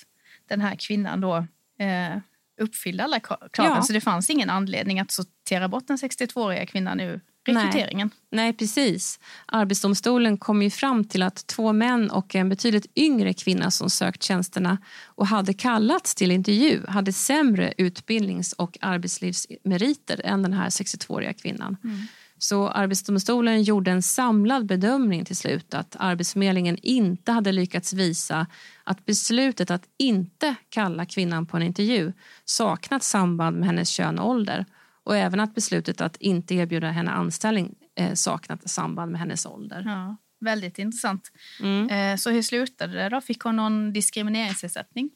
den 0.49 0.61
här 0.61 0.77
kvinnan 0.77 1.21
då 1.21 1.37
eh, 1.85 2.19
uppfyllde 2.61 3.05
alla 3.05 3.21
kraven. 3.21 3.49
Ja. 3.57 3.83
Så 3.83 3.93
det 3.93 4.01
fanns 4.01 4.31
ingen 4.31 4.51
anledning 4.51 5.01
att 5.01 5.11
sortera 5.11 5.69
bort 5.69 5.87
den 5.87 5.97
62-åriga 5.97 6.67
kvinnan 6.67 7.01
ur 7.01 7.21
rekryteringen. 7.49 8.11
Nej. 8.31 8.45
Nej, 8.45 8.53
precis. 8.53 9.21
Arbetsdomstolen 9.47 10.37
kom 10.37 10.62
ju 10.62 10.71
fram 10.71 11.05
till 11.05 11.23
att 11.23 11.47
två 11.47 11.73
män 11.73 12.11
och 12.11 12.35
en 12.35 12.49
betydligt 12.49 12.87
yngre 12.97 13.33
kvinna 13.33 13.71
som 13.71 13.91
sökt 13.91 14.23
tjänsterna 14.23 14.79
och 15.05 15.26
hade 15.26 15.55
kallats 15.55 16.15
till 16.15 16.31
intervju 16.31 16.87
hade 16.88 17.12
sämre 17.12 17.75
utbildnings 17.79 18.53
och 18.53 18.79
arbetslivsmeriter 18.81 20.21
än 20.25 20.43
den 20.43 20.53
här 20.53 20.69
62-åriga 20.69 21.33
kvinnan. 21.33 21.76
Mm. 21.85 21.99
Så 22.38 22.69
Arbetsdomstolen 22.69 23.62
gjorde 23.62 23.91
en 23.91 24.03
samlad 24.03 24.67
bedömning 24.67 25.25
till 25.25 25.37
slut 25.37 25.75
att 25.75 25.97
Arbetsförmedlingen 25.99 26.79
inte 26.83 27.33
hade 27.33 27.53
lyckats 27.53 27.93
visa 27.93 28.47
att 28.85 29.05
beslutet 29.05 29.71
att 29.71 29.85
inte 29.99 30.55
kalla 30.69 31.07
kvinnan 31.07 31.47
på 31.47 31.57
en 31.57 31.62
intervju 31.62 32.12
saknat 32.45 33.03
samband 33.03 33.57
med 33.57 33.67
hennes 33.67 33.88
kön 33.88 34.19
och 34.19 34.29
ålder 34.29 34.67
och 35.07 35.17
även 35.17 35.41
att 35.41 35.55
beslutet 35.55 36.01
att 36.01 36.17
inte 36.17 36.55
erbjuda 36.55 36.91
henne 36.91 37.11
anställning 37.11 37.75
eh, 37.99 38.15
saknat 38.15 38.71
samband 38.71 39.13
med 39.13 39.21
hennes 39.21 39.47
ålder. 39.47 39.83
Ja, 39.87 40.17
väldigt 40.41 40.79
intressant. 40.79 41.33
Mm. 41.63 41.91
Eh, 41.91 42.17
så 42.17 42.31
hur 42.31 42.43
slutade 42.43 42.93
det? 42.93 43.09
då? 43.09 43.21
Fick 43.21 43.43
hon 43.43 43.57
någon 43.57 43.93
diskrimineringsersättning? 43.93 45.11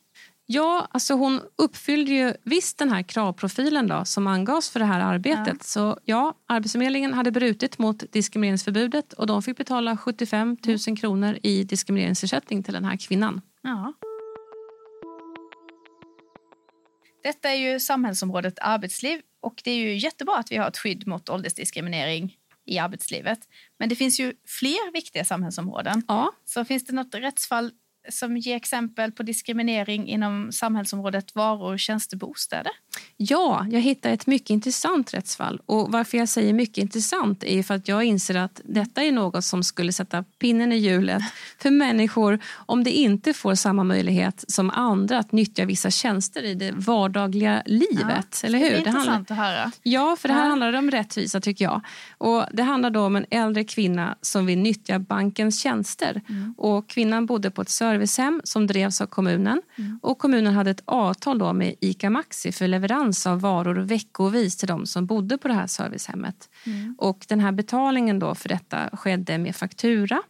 Ja, 0.47 0.89
alltså 0.91 1.15
hon 1.15 1.41
uppfyllde 1.57 2.13
ju 2.13 2.35
visst 2.45 2.79
den 2.79 2.91
här 2.91 3.03
kravprofilen 3.03 3.87
då, 3.87 4.05
som 4.05 4.27
angavs 4.27 4.71
för 4.71 4.81
det 4.81 4.87
här 4.87 5.01
arbetet. 5.01 5.47
Ja. 5.47 5.55
Så 5.61 5.99
ja, 6.05 6.35
Arbetsförmedlingen 6.47 7.15
hade 7.15 7.31
brutit 7.31 7.79
mot 7.79 8.13
diskrimineringsförbudet 8.13 9.13
och 9.13 9.27
de 9.27 9.43
fick 9.43 9.57
betala 9.57 9.97
75 9.97 10.57
000 10.89 10.99
kronor 10.99 11.39
i 11.43 11.65
diskrimineringsersättning 11.65 12.63
till 12.63 12.75
den 12.75 12.85
här 12.85 12.97
kvinnan. 12.97 13.41
Ja. 13.63 13.93
Detta 17.23 17.51
är 17.51 17.55
ju 17.55 17.81
samhällsområdet 17.81 18.59
arbetsliv 18.59 19.21
och 19.41 19.61
det 19.65 19.71
är 19.71 19.77
ju 19.77 19.97
jättebra 19.97 20.37
att 20.37 20.53
vi 20.53 20.57
har 20.57 20.69
ett 20.69 20.79
skydd 20.79 21.07
mot 21.07 21.29
åldersdiskriminering 21.29 22.37
i 22.67 22.79
arbetslivet. 22.79 23.39
Men 23.79 23.89
det 23.89 23.97
finns 23.97 24.21
ju 24.21 24.35
fler 24.47 24.93
viktiga 24.93 25.25
samhällsområden. 25.25 26.03
Ja. 26.09 26.33
Så 26.45 26.65
finns 26.65 26.85
det 26.85 26.93
något 26.93 27.15
rättsfall 27.15 27.73
som 28.11 28.37
ger 28.37 28.57
exempel 28.57 29.13
på 29.13 29.23
diskriminering 29.23 30.09
inom 30.09 30.53
samhällsområdet 30.53 31.35
varor, 31.35 31.79
tjänster, 31.79 32.17
bostäder? 32.17 32.73
Ja, 33.17 33.67
jag 33.71 33.81
hittade 33.81 34.15
ett 34.15 34.27
mycket 34.27 34.51
intressant 34.51 35.15
rättsfall. 35.15 35.61
Och 35.67 35.93
Varför 35.93 36.19
jag 36.19 36.29
säger 36.29 36.53
mycket 36.53 36.79
intressant 36.79 37.45
är 37.45 37.63
för 37.63 37.75
att 37.75 37.89
jag 37.89 38.05
inser 38.05 38.35
att 38.35 38.61
detta 38.65 39.03
är 39.03 39.13
något 39.13 39.45
som 39.45 39.63
skulle 39.63 39.93
sätta 39.93 40.23
pinnen 40.23 40.73
i 40.73 40.77
hjulet 40.77 41.23
för 41.59 41.71
människor 41.71 42.39
om 42.67 42.85
de 42.85 42.91
inte 42.91 43.33
får 43.33 43.55
samma 43.55 43.85
möjlighet 43.85 44.45
som 44.49 44.71
andra 44.71 45.19
att 45.19 45.33
nyttja 45.33 45.65
vissa 45.65 45.91
tjänster 45.91 46.43
i 46.43 46.55
det 46.55 46.73
vardagliga 46.73 47.63
livet. 47.67 48.41
Ja, 48.43 48.47
eller 48.47 48.59
hur? 48.59 48.71
Det 48.71 48.75
är 48.75 48.79
intressant 48.79 49.29
det 49.29 49.35
handlar... 49.35 49.55
att 49.55 49.59
höra. 49.59 49.73
Ja, 49.83 50.17
för 50.21 50.29
det 50.29 50.35
här 50.35 50.43
ja. 50.43 50.49
handlar 50.49 50.73
om 50.73 50.91
rättvisa 50.91 51.41
tycker 51.41 51.65
jag. 51.65 51.81
Och 52.19 52.45
Det 52.53 52.63
handlar 52.63 52.97
om 52.97 53.17
en 53.17 53.27
äldre 53.31 53.65
kvinna 53.65 54.17
som 54.21 54.47
vill 54.47 54.59
nyttja 54.59 54.99
bankens 54.99 55.61
tjänster. 55.63 56.23
Mm. 56.29 56.55
Och 56.59 56.89
Kvinnan 56.89 57.27
bodde 57.27 57.51
på 57.51 57.63
ett 57.63 57.69
servicehem 58.07 58.41
som 58.45 58.67
drevs 58.67 59.01
av 59.01 59.07
kommunen 59.07 59.63
mm. 59.79 59.99
och 60.03 60.19
kommunen 60.19 60.55
hade 60.55 60.71
ett 60.71 60.83
avtal 60.85 61.39
då 61.39 61.53
med 61.53 61.75
ICA 61.81 62.11
Maxi 62.11 62.53
för 62.53 62.69
leverans 62.69 63.27
av 63.27 63.41
varor 63.41 63.75
veckovis 63.75 64.57
till 64.57 64.69
de 64.69 64.87
som 64.87 65.07
bodde 65.07 65.39
på 65.39 65.49
det 65.49 65.55
här 65.55 65.67
servicehemmet. 65.67 66.49
Mm. 66.67 66.95
Och 66.99 67.25
den 67.29 67.41
här 67.41 67.53
betalningen 67.53 68.19
då 68.19 68.35
för 68.35 68.49
detta 68.49 68.91
skedde 68.93 69.39
med 69.39 69.57
faktura. 69.57 70.23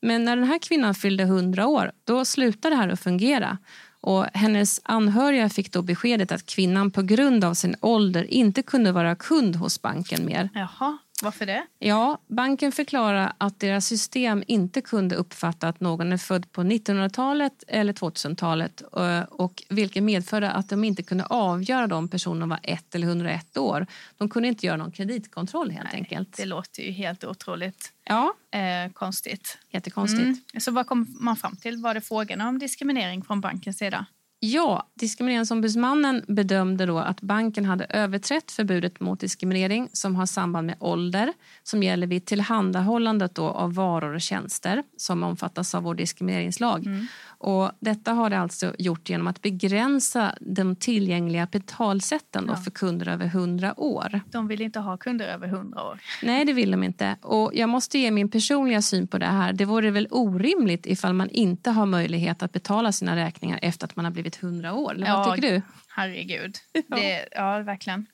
Men 0.00 0.24
när 0.24 0.36
den 0.36 0.44
här 0.44 0.58
kvinnan 0.58 0.94
fyllde 0.94 1.22
100 1.22 1.66
år, 1.66 1.92
då 2.04 2.24
slutade 2.24 2.74
det 2.74 2.80
här 2.80 2.88
att 2.88 3.00
fungera. 3.00 3.58
Och 4.00 4.26
hennes 4.34 4.80
anhöriga 4.84 5.48
fick 5.48 5.72
då 5.72 5.82
beskedet 5.82 6.32
att 6.32 6.46
kvinnan 6.46 6.90
på 6.90 7.02
grund 7.02 7.44
av 7.44 7.54
sin 7.54 7.76
ålder 7.80 8.24
inte 8.24 8.62
kunde 8.62 8.92
vara 8.92 9.14
kund 9.14 9.56
hos 9.56 9.82
banken 9.82 10.26
mer. 10.26 10.48
Jaha. 10.54 10.98
Varför 11.22 11.46
det? 11.46 11.66
Ja, 11.78 12.18
banken 12.28 12.72
förklarar 12.72 13.32
att 13.38 13.60
deras 13.60 13.86
system 13.86 14.44
inte 14.46 14.80
kunde 14.80 15.16
uppfatta 15.16 15.68
att 15.68 15.80
någon 15.80 16.12
är 16.12 16.16
född 16.16 16.52
på 16.52 16.62
1900-talet 16.62 17.64
eller 17.68 17.92
2000-talet 17.92 18.82
eh, 18.96 19.20
och 19.20 19.62
vilket 19.68 20.02
medförde 20.02 20.50
att 20.50 20.68
de 20.68 20.84
inte 20.84 21.02
kunde 21.02 21.24
avgöra 21.24 21.96
om 21.96 22.08
personen 22.08 22.48
var 22.48 22.60
1 22.62 22.94
eller 22.94 23.06
101 23.06 23.56
år. 23.56 23.86
De 24.16 24.28
kunde 24.28 24.48
inte 24.48 24.66
göra 24.66 24.76
någon 24.76 24.92
kreditkontroll 24.92 25.70
helt 25.70 25.88
Nej, 25.92 26.00
enkelt. 26.00 26.36
Det 26.36 26.44
låter 26.44 26.82
ju 26.82 26.90
helt 26.90 27.24
otroligt 27.24 27.92
Ja, 28.04 28.34
eh, 28.50 28.92
konstigt. 28.92 29.58
jättekonstigt. 29.70 30.22
Mm. 30.22 30.60
Så 30.60 30.70
vad 30.70 30.86
kom 30.86 31.16
man 31.20 31.36
fram 31.36 31.56
till? 31.56 31.76
Var 31.76 31.94
det 31.94 32.00
frågan 32.00 32.40
om 32.40 32.58
diskriminering 32.58 33.24
från 33.24 33.40
bankens 33.40 33.78
sida? 33.78 34.06
Ja, 34.40 34.86
Diskrimineringsombudsmannen 34.94 36.24
bedömde 36.28 36.86
då 36.86 36.98
att 36.98 37.20
banken 37.20 37.64
hade 37.64 37.84
överträtt 37.84 38.50
förbudet 38.50 39.00
mot 39.00 39.20
diskriminering 39.20 39.88
som 39.92 40.16
har 40.16 40.26
samband 40.26 40.66
med 40.66 40.76
ålder 40.78 41.32
som 41.62 41.82
gäller 41.82 42.06
vid 42.06 42.24
tillhandahållandet 42.26 43.34
då 43.34 43.44
av 43.44 43.74
varor 43.74 44.14
och 44.14 44.20
tjänster 44.20 44.82
som 44.96 45.22
omfattas 45.22 45.74
av 45.74 45.82
vår 45.82 45.94
diskrimineringslag. 45.94 46.86
Mm. 46.86 47.06
Och 47.40 47.70
detta 47.80 48.12
har 48.12 48.30
det 48.30 48.38
alltså 48.38 48.74
gjort 48.78 49.08
genom 49.08 49.26
att 49.26 49.42
begränsa 49.42 50.34
de 50.40 50.76
tillgängliga 50.76 51.46
betalsätten 51.52 52.44
Ja. 52.48 52.56
för 52.56 52.70
kunder 52.70 53.08
över 53.08 53.26
100 53.26 53.80
år. 53.80 54.20
De 54.30 54.48
vill 54.48 54.62
inte 54.62 54.80
ha 54.80 54.96
kunder 54.96 55.26
över 55.26 55.48
100 55.48 55.82
år. 55.84 55.98
Nej, 56.22 56.44
det 56.44 56.52
vill 56.52 56.70
de 56.70 56.82
inte. 56.82 57.16
Och 57.22 57.50
jag 57.54 57.68
måste 57.68 57.98
ge 57.98 58.10
min 58.10 58.28
personliga 58.28 58.82
syn 58.82 59.06
på 59.06 59.18
det 59.18 59.26
här. 59.26 59.52
Det 59.52 59.64
vore 59.64 59.90
väl 59.90 60.08
orimligt 60.10 60.86
ifall 60.86 61.12
man 61.12 61.30
inte 61.30 61.70
har 61.70 61.86
möjlighet 61.86 62.42
att 62.42 62.52
betala 62.52 62.92
sina 62.92 63.16
räkningar 63.16 63.58
efter 63.62 63.86
att 63.86 63.96
man 63.96 64.04
har 64.04 64.12
blivit 64.12 64.27
100 64.36 64.72
år. 64.74 64.92
Eller 64.94 65.16
vad 65.16 65.26
Ja. 65.28 65.34
tycker 65.36 65.50
du? 65.52 65.62
Herregud. 65.88 66.56
Det, 66.88 67.28
ja, 67.32 67.58
verkligen. 67.58 68.06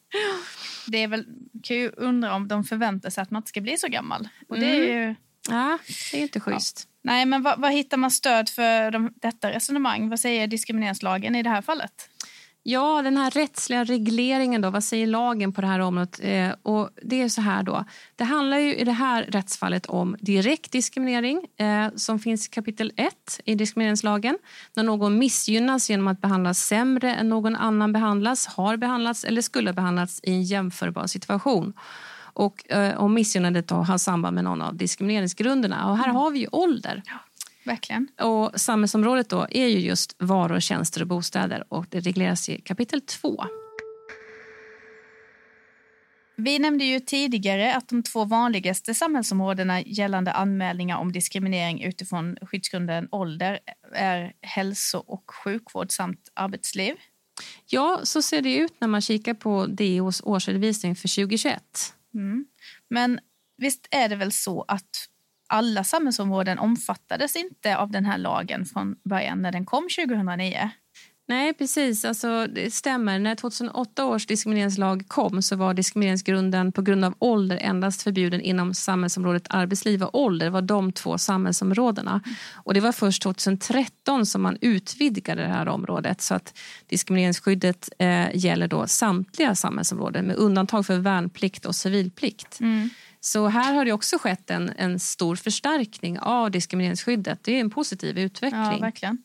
Det 0.86 0.98
är 0.98 1.08
väl, 1.08 1.26
kan 1.62 1.76
ju 1.76 1.88
undra 1.96 2.34
om 2.34 2.48
de 2.48 2.64
förväntar 2.64 3.10
sig 3.10 3.22
att 3.22 3.30
man 3.30 3.40
inte 3.40 3.48
ska 3.48 3.60
bli 3.60 3.76
så 3.76 3.88
gammal. 3.88 4.28
Och 4.48 4.58
det 4.60 4.66
är 4.66 4.74
ju, 4.98 5.14
Ja, 5.48 5.78
det 6.12 6.18
är 6.18 6.22
inte 6.22 6.40
schysst. 6.40 6.88
nej, 7.02 7.26
men 7.26 7.42
vad, 7.42 7.60
vad 7.60 7.72
hittar 7.72 7.96
man 7.96 8.10
stöd 8.10 8.48
för 8.48 8.90
de, 8.90 9.12
detta 9.16 9.50
resonemang? 9.50 10.08
Vad 10.08 10.20
säger 10.20 10.46
diskrimineringslagen 10.46 11.34
i 11.34 11.42
det 11.42 11.50
här 11.50 11.62
fallet? 11.62 12.10
Ja, 12.66 13.02
den 13.02 13.16
här 13.16 13.30
rättsliga 13.30 13.84
regleringen 13.84 14.60
då, 14.60 14.70
vad 14.70 14.84
säger 14.84 15.06
lagen 15.06 15.52
på 15.52 15.60
det 15.60 15.66
här 15.66 15.78
området? 15.78 16.20
Eh, 16.22 16.50
och 16.62 16.90
det 17.02 17.22
är 17.22 17.28
så 17.28 17.40
här 17.40 17.62
då. 17.62 17.84
Det 18.16 18.24
handlar 18.24 18.58
ju 18.58 18.74
i 18.74 18.84
det 18.84 18.92
här 18.92 19.22
rättsfallet 19.22 19.86
om 19.86 20.16
direkt 20.20 20.72
diskriminering 20.72 21.46
eh, 21.56 21.88
som 21.96 22.18
finns 22.18 22.46
i 22.46 22.50
kapitel 22.50 22.92
1 22.96 23.40
i 23.44 23.54
diskrimineringslagen. 23.54 24.38
När 24.76 24.82
någon 24.82 25.18
missgynnas 25.18 25.90
genom 25.90 26.08
att 26.08 26.20
behandlas 26.20 26.58
sämre 26.58 27.14
än 27.14 27.28
någon 27.28 27.56
annan 27.56 27.92
behandlas, 27.92 28.46
har 28.46 28.76
behandlats 28.76 29.24
eller 29.24 29.42
skulle 29.42 29.72
behandlats 29.72 30.20
i 30.22 30.30
en 30.30 30.42
jämförbar 30.42 31.06
situation. 31.06 31.72
Och 32.34 32.72
eh, 32.72 33.00
om 33.00 33.14
missgynnandet 33.14 33.68
då 33.68 33.74
har 33.74 33.98
samband 33.98 34.34
med 34.34 34.44
någon 34.44 34.62
av 34.62 34.76
diskrimineringsgrunderna. 34.76 35.90
Och 35.90 35.98
här 35.98 36.08
har 36.08 36.30
vi 36.30 36.38
ju 36.38 36.48
ålder. 36.52 37.02
Verkligen. 37.64 38.08
Och 38.20 38.60
samhällsområdet 38.60 39.28
då 39.28 39.46
är 39.50 39.66
ju 39.66 39.78
just 39.78 40.16
varor, 40.18 40.60
tjänster 40.60 41.00
och 41.00 41.08
bostäder 41.08 41.64
och 41.68 41.86
det 41.90 42.00
regleras 42.00 42.48
i 42.48 42.60
kapitel 42.60 43.00
2. 43.00 43.44
Vi 46.36 46.58
nämnde 46.58 46.84
ju 46.84 47.00
tidigare 47.00 47.74
att 47.74 47.88
de 47.88 48.02
två 48.02 48.24
vanligaste 48.24 48.94
samhällsområdena 48.94 49.80
gällande 49.80 50.32
anmälningar 50.32 50.98
om 50.98 51.12
diskriminering 51.12 51.82
utifrån 51.82 52.36
skyddsgrunden 52.42 53.08
ålder 53.10 53.58
är 53.92 54.32
hälso 54.40 54.98
och 54.98 55.30
sjukvård 55.44 55.92
samt 55.92 56.28
arbetsliv. 56.34 56.94
Ja, 57.66 58.00
så 58.02 58.22
ser 58.22 58.42
det 58.42 58.56
ut 58.56 58.80
när 58.80 58.88
man 58.88 59.00
kikar 59.00 59.34
på 59.34 59.66
DOs 59.66 60.22
årsredovisning 60.24 60.96
för 60.96 61.14
2021. 61.14 61.62
Mm. 62.14 62.46
Men 62.90 63.20
visst 63.56 63.88
är 63.90 64.08
det 64.08 64.16
väl 64.16 64.32
så 64.32 64.64
att 64.68 65.08
alla 65.46 65.84
samhällsområden 65.84 66.58
omfattades 66.58 67.36
inte 67.36 67.76
av 67.76 67.90
den 67.90 68.04
här 68.04 68.18
lagen 68.18 68.64
från 68.64 68.96
början 69.04 69.42
när 69.42 69.52
den 69.52 69.66
kom 69.66 69.88
2009? 70.06 70.70
Nej, 71.26 71.54
precis. 71.54 72.04
Alltså, 72.04 72.46
det 72.46 72.74
stämmer. 72.74 73.18
När 73.18 73.34
2008 73.34 74.04
års 74.04 74.26
diskrimineringslag 74.26 75.04
kom 75.08 75.42
så 75.42 75.56
var 75.56 75.74
diskrimineringsgrunden 75.74 76.72
på 76.72 76.82
grund 76.82 77.04
av 77.04 77.14
ålder 77.18 77.56
endast 77.56 78.02
förbjuden 78.02 78.40
inom 78.40 78.74
samhällsområdet 78.74 79.46
arbetsliv 79.50 80.02
och 80.02 80.20
ålder. 80.20 80.50
Var 80.50 80.62
de 80.62 80.92
två 80.92 81.18
samhällsområdena. 81.18 82.20
Och 82.54 82.74
det 82.74 82.80
var 82.80 82.92
först 82.92 83.22
2013 83.22 84.26
som 84.26 84.42
man 84.42 84.58
utvidgade 84.60 85.42
det 85.42 85.48
här 85.48 85.68
området 85.68 86.20
så 86.20 86.34
att 86.34 86.58
diskrimineringsskyddet 86.86 87.88
eh, 87.98 88.36
gäller 88.36 88.68
då 88.68 88.86
samtliga 88.86 89.54
samhällsområden 89.54 90.26
med 90.26 90.36
undantag 90.36 90.86
för 90.86 90.98
värnplikt 90.98 91.66
och 91.66 91.74
civilplikt. 91.74 92.58
Så 93.24 93.48
här 93.48 93.74
har 93.74 93.84
det 93.84 93.92
också 93.92 94.18
skett 94.18 94.50
en, 94.50 94.72
en 94.76 94.98
stor 94.98 95.36
förstärkning 95.36 96.18
av 96.18 96.50
diskrimineringsskyddet. 96.50 97.38
Det 97.42 97.52
är 97.56 97.60
en 97.60 97.70
positiv 97.70 98.18
utveckling. 98.18 98.62
Ja, 98.62 98.78
verkligen. 98.78 99.18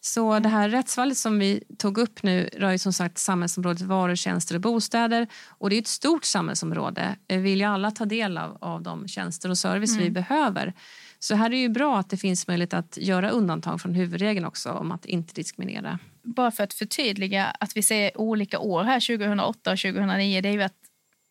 Så 0.00 0.38
det 0.38 0.48
här 0.48 0.68
rättsfallet 0.68 1.18
som 1.18 1.38
vi 1.38 1.62
tog 1.78 1.98
upp 1.98 2.22
nu 2.22 2.48
rör 2.52 2.70
ju 2.70 2.78
som 2.78 2.92
sagt 2.92 3.18
samhällsområdet 3.18 3.82
varor, 3.82 4.14
tjänster 4.14 4.54
och 4.54 4.60
bostäder. 4.60 5.26
Och 5.48 5.70
det 5.70 5.76
är 5.76 5.80
ett 5.80 5.86
stort 5.86 6.24
samhällsområde. 6.24 7.16
Vi 7.26 7.36
vill 7.36 7.60
ju 7.60 7.64
alla 7.64 7.90
ta 7.90 8.04
del 8.04 8.38
av, 8.38 8.58
av 8.60 8.82
de 8.82 9.08
tjänster 9.08 9.50
och 9.50 9.58
service 9.58 9.96
vi 9.96 10.10
behöver. 10.10 10.74
Så 11.18 11.34
här 11.34 11.46
är 11.46 11.50
det 11.50 11.56
ju 11.56 11.68
bra 11.68 11.98
att 11.98 12.10
det 12.10 12.16
finns 12.16 12.46
möjlighet 12.46 12.74
att 12.74 12.98
göra 13.00 13.30
undantag 13.30 13.80
från 13.80 13.94
huvudregeln 13.94 14.46
också 14.46 14.70
om 14.70 14.92
att 14.92 15.04
inte 15.04 15.34
diskriminera. 15.34 15.98
Bara 16.22 16.50
för 16.50 16.64
att 16.64 16.74
förtydliga 16.74 17.44
att 17.44 17.76
vi 17.76 17.82
säger 17.82 18.20
olika 18.20 18.58
år 18.58 18.84
här, 18.84 19.00
2008 19.18 19.72
och 19.72 19.78
2009, 19.78 20.40
det 20.40 20.48
är 20.48 20.52
ju 20.52 20.62
att 20.62 20.87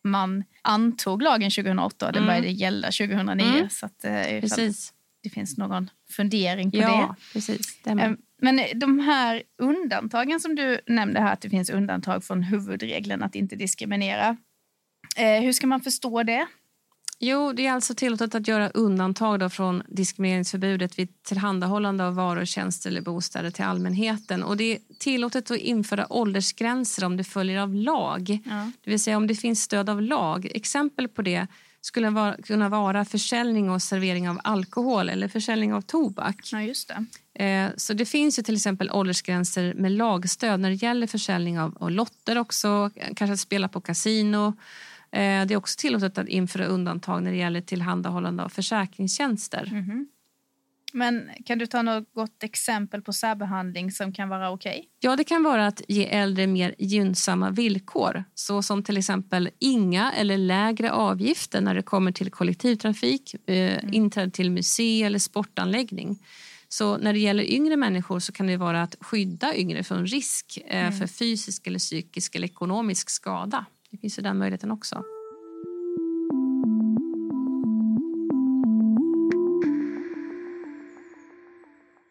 man 0.08 0.44
antog 0.62 1.22
lagen 1.22 1.52
2008 1.52 2.06
och 2.08 2.14
den 2.14 2.24
Mm. 2.24 2.28
började 2.28 2.48
gälla 2.58 2.88
2009. 2.92 3.46
Mm. 3.46 3.70
Så 3.70 3.86
att, 3.86 4.04
eh, 4.06 4.12
Precis. 4.42 4.94
det 5.24 5.30
finns 5.30 5.58
någon 5.58 5.90
fundering 6.12 6.72
på 6.72 6.78
Ja, 6.78 7.16
precis. 7.34 7.80
Det 7.84 7.90
det. 7.90 7.96
med. 7.96 8.06
Eh, 8.12 8.18
Men 8.42 8.62
de 8.80 9.00
här 9.00 9.44
undantagen 9.62 10.40
som 10.40 10.56
du 10.56 10.80
nämnde 10.88 11.20
här, 11.22 11.34
att 11.34 11.42
det 11.42 11.50
finns 11.50 11.70
undantag 11.70 12.24
från 12.24 12.44
huvudregeln 12.44 13.24
att 13.24 13.36
inte 13.36 13.56
diskriminera. 13.56 14.38
Eh, 15.18 15.42
hur 15.42 15.54
ska 15.54 15.68
man 15.68 15.82
förstå 15.82 16.24
det? 16.24 16.48
Jo, 17.20 17.54
det 17.54 17.66
är 17.68 17.72
alltså 17.72 17.96
tillåtet 17.96 18.36
att 18.36 18.48
göra 18.48 18.70
undantag 18.70 19.40
då 19.40 19.50
från 19.50 19.84
diskrimineringsförbudet 19.88 21.00
vid 21.00 21.24
tillhandahållande 21.24 22.06
av 22.08 22.16
varor, 22.16 22.46
tjänster 22.46 22.90
eller 22.90 23.02
bostäder 23.02 23.52
till 23.52 23.66
allmänheten. 23.66 24.44
Och 24.44 24.58
det 24.58 24.64
är 24.76 24.80
tillåtet 25.00 25.52
att 25.52 25.58
införa 25.58 26.14
åldersgränser 26.14 27.06
om 27.06 27.18
det 27.18 27.24
följer 27.24 27.60
av 27.60 27.74
lag. 27.76 28.40
Ja. 28.46 28.72
Det 28.84 28.90
vill 28.90 29.04
säga 29.04 29.18
om 29.18 29.28
det 29.28 29.36
finns 29.36 29.64
stöd 29.64 29.90
av 29.90 30.02
lag. 30.02 30.52
Exempel 30.56 31.08
på 31.08 31.22
det 31.22 31.48
skulle 31.82 32.10
vara, 32.10 32.36
kunna 32.38 32.70
vara 32.70 33.06
försäljning 33.06 33.70
och 33.70 33.82
servering 33.82 34.30
av 34.30 34.40
alkohol 34.44 35.10
eller 35.10 35.28
försäljning 35.28 35.74
av 35.74 35.82
tobak. 35.82 36.50
Ja, 36.52 36.62
just 36.62 36.92
det. 37.34 37.44
Eh, 37.46 37.70
Så 37.78 37.94
det 37.94 38.06
finns 38.06 38.40
ju 38.40 38.44
till 38.44 38.56
exempel 38.56 38.92
åldersgränser 38.92 39.74
med 39.74 39.92
lagstöd 39.92 40.60
när 40.60 40.70
det 40.70 40.76
gäller 40.76 41.08
försäljning 41.08 41.60
av, 41.60 41.78
av 41.80 41.92
lotter 41.92 42.38
också, 42.38 42.92
kanske 43.16 43.34
att 43.34 43.40
spela 43.40 43.68
på 43.68 43.82
kasino. 43.82 44.54
Eh, 45.12 45.46
Det 45.46 45.54
är 45.54 45.56
också 45.56 45.76
tillåtet 45.80 46.18
att 46.18 46.28
införa 46.28 46.66
undantag 46.66 47.24
när 47.24 47.32
det 47.32 47.38
gäller 47.38 47.62
tillhandahållande 47.62 48.44
av 48.44 48.50
försäkringstjänster. 48.50 49.70
Mhm. 49.72 50.08
Men 50.94 51.30
kan 51.46 51.58
du 51.58 51.66
ta 51.66 51.82
något 51.82 52.44
exempel 52.44 53.02
på 53.02 53.14
särbehandling 53.14 53.92
som 53.92 54.14
kan 54.14 54.30
vara 54.30 54.52
okej? 54.52 54.90
Ja, 55.00 55.16
det 55.16 55.24
kan 55.24 55.44
vara 55.44 55.68
att 55.68 55.82
ge 55.88 56.06
äldre 56.08 56.48
mer 56.48 56.76
gynnsamma 56.80 57.50
villkor 57.50 58.24
så 58.34 58.62
som 58.62 58.84
till 58.84 58.98
exempel 58.98 59.50
inga 59.60 60.12
eller 60.12 60.38
lägre 60.38 60.92
avgifter 60.92 61.62
när 61.62 61.76
det 61.76 61.82
kommer 61.82 62.12
till 62.12 62.32
kollektivtrafik, 62.32 63.50
eh, 63.50 63.80
inträde 63.92 64.32
till 64.32 64.52
museum 64.52 65.08
eller 65.08 65.20
sportanläggning. 65.20 66.20
Så 66.70 66.98
när 66.98 67.14
det 67.14 67.20
gäller 67.20 67.44
yngre 67.44 67.78
människor 67.78 68.20
så 68.20 68.32
kan 68.32 68.48
det 68.48 68.58
vara 68.58 68.84
att 68.84 68.96
skydda 69.02 69.56
yngre 69.56 69.84
från 69.84 70.06
risk 70.08 70.60
eh, 70.68 70.92
för 70.92 71.08
fysisk 71.08 71.68
eller 71.68 71.80
psykisk 71.80 72.36
eller 72.36 72.48
ekonomisk 72.48 73.10
skada. 73.10 73.66
Det 73.92 73.98
finns 73.98 74.20
ju 74.20 74.24
den 74.24 74.38
möjligheten 74.38 74.72
också. 74.72 75.04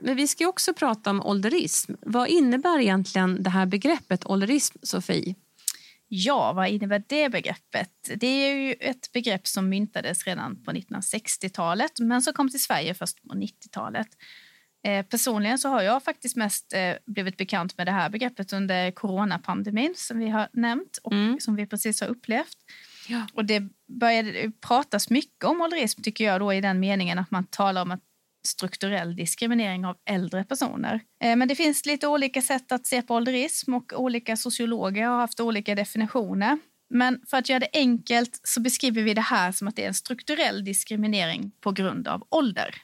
Men 0.00 0.16
vi 0.16 0.28
ska 0.28 0.44
ju 0.44 0.48
också 0.48 0.74
prata 0.74 1.10
om 1.10 1.22
ålderism. 1.22 1.94
Vad 2.00 2.28
innebär 2.28 2.80
egentligen 2.80 3.42
det 3.42 3.50
här 3.50 3.66
begreppet 3.66 4.26
ålderism, 4.26 4.78
Sofie? 4.82 5.34
Ja, 6.08 6.52
vad 6.52 6.68
innebär 6.68 7.04
det 7.06 7.28
begreppet? 7.28 8.10
Det 8.16 8.26
är 8.26 8.54
ju 8.56 8.72
ett 8.72 9.12
begrepp 9.12 9.46
som 9.46 9.68
myntades 9.68 10.26
redan 10.26 10.62
på 10.62 10.70
1960-talet 10.70 12.00
men 12.00 12.22
som 12.22 12.32
kom 12.32 12.48
till 12.48 12.62
Sverige 12.62 12.94
först 12.94 13.22
på 13.22 13.34
90-talet. 13.34 14.08
Eh, 14.86 15.06
personligen 15.06 15.58
så 15.58 15.68
har 15.68 15.82
jag 15.82 16.02
faktiskt 16.04 16.36
mest 16.36 16.72
eh, 16.72 16.94
blivit 17.06 17.36
bekant 17.36 17.78
med 17.78 17.86
det 17.86 17.92
här 17.92 18.10
begreppet 18.10 18.52
under 18.52 18.90
coronapandemin 18.90 19.94
som 19.96 20.18
vi 20.18 20.28
har 20.28 20.48
nämnt 20.52 20.98
och 21.02 21.12
Mm. 21.12 21.40
som 21.40 21.56
vi 21.56 21.66
precis 21.66 22.00
har 22.00 22.08
upplevt. 22.08 22.56
Ja. 23.08 23.26
Och 23.34 23.44
det 23.44 23.62
började 24.00 24.52
pratas 24.60 25.10
mycket 25.10 25.44
om 25.44 25.60
ålderism 25.60 26.02
tycker 26.02 26.24
jag 26.24 26.40
då 26.40 26.52
i 26.52 26.60
den 26.60 26.80
meningen 26.80 27.18
att 27.18 27.30
man 27.30 27.44
talar 27.46 27.82
om 27.82 27.90
att 27.90 28.00
strukturell 28.46 29.16
diskriminering 29.16 29.84
av 29.86 29.96
äldre 30.10 30.44
personer. 30.44 31.00
Eh, 31.22 31.36
Men 31.36 31.48
det 31.48 31.54
finns 31.54 31.86
lite 31.86 32.06
olika 32.06 32.42
sätt 32.42 32.72
att 32.72 32.86
se 32.86 33.02
på 33.02 33.14
ålderism 33.14 33.74
och 33.74 33.92
olika 34.00 34.36
sociologer 34.36 35.06
har 35.06 35.16
haft 35.18 35.40
olika 35.40 35.74
definitioner. 35.74 36.58
Men 36.90 37.20
för 37.30 37.36
att 37.36 37.48
göra 37.48 37.60
det 37.60 37.68
enkelt 37.72 38.40
så 38.44 38.60
beskriver 38.60 39.02
vi 39.02 39.14
det 39.14 39.20
här 39.20 39.52
som 39.52 39.68
att 39.68 39.76
det 39.76 39.82
är 39.84 39.88
en 39.88 39.94
strukturell 39.94 40.64
diskriminering 40.64 41.50
på 41.60 41.72
grund 41.72 42.08
av 42.08 42.26
ålder. 42.30 42.74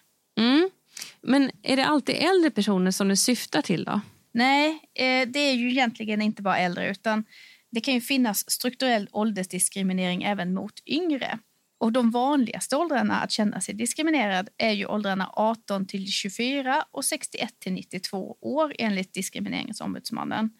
Men 1.22 1.50
är 1.62 1.76
det 1.76 1.86
alltid 1.86 2.14
äldre 2.14 2.50
personer 2.50 2.90
som 2.90 3.08
det 3.08 3.16
syftar 3.16 3.62
till 3.62 3.84
då? 3.84 4.00
Nej, 4.34 4.70
eh, 4.94 5.28
det 5.28 5.38
är 5.38 5.54
ju 5.54 5.70
egentligen 5.70 6.22
inte 6.22 6.42
bara 6.42 6.58
äldre 6.58 6.90
utan 6.90 7.24
det 7.70 7.80
kan 7.80 7.94
ju 7.94 8.00
finnas 8.00 8.50
strukturell 8.50 9.08
åldersdiskriminering 9.12 10.22
även 10.22 10.54
mot 10.54 10.82
yngre. 10.86 11.38
Och 11.80 11.92
de 11.92 12.10
vanligaste 12.10 12.76
åldrarna 12.76 13.20
att 13.20 13.30
känna 13.30 13.60
sig 13.60 13.74
diskriminerad 13.74 14.48
är 14.58 14.70
ju 14.70 14.86
åldrarna 14.86 15.30
18 15.32 15.86
till 15.86 16.06
24 16.06 16.84
och 16.90 17.04
61 17.04 17.60
till 17.60 17.72
92 17.72 18.36
år 18.40 18.74
enligt 18.78 19.14
Diskrimineringsombudsmannen. 19.14 20.50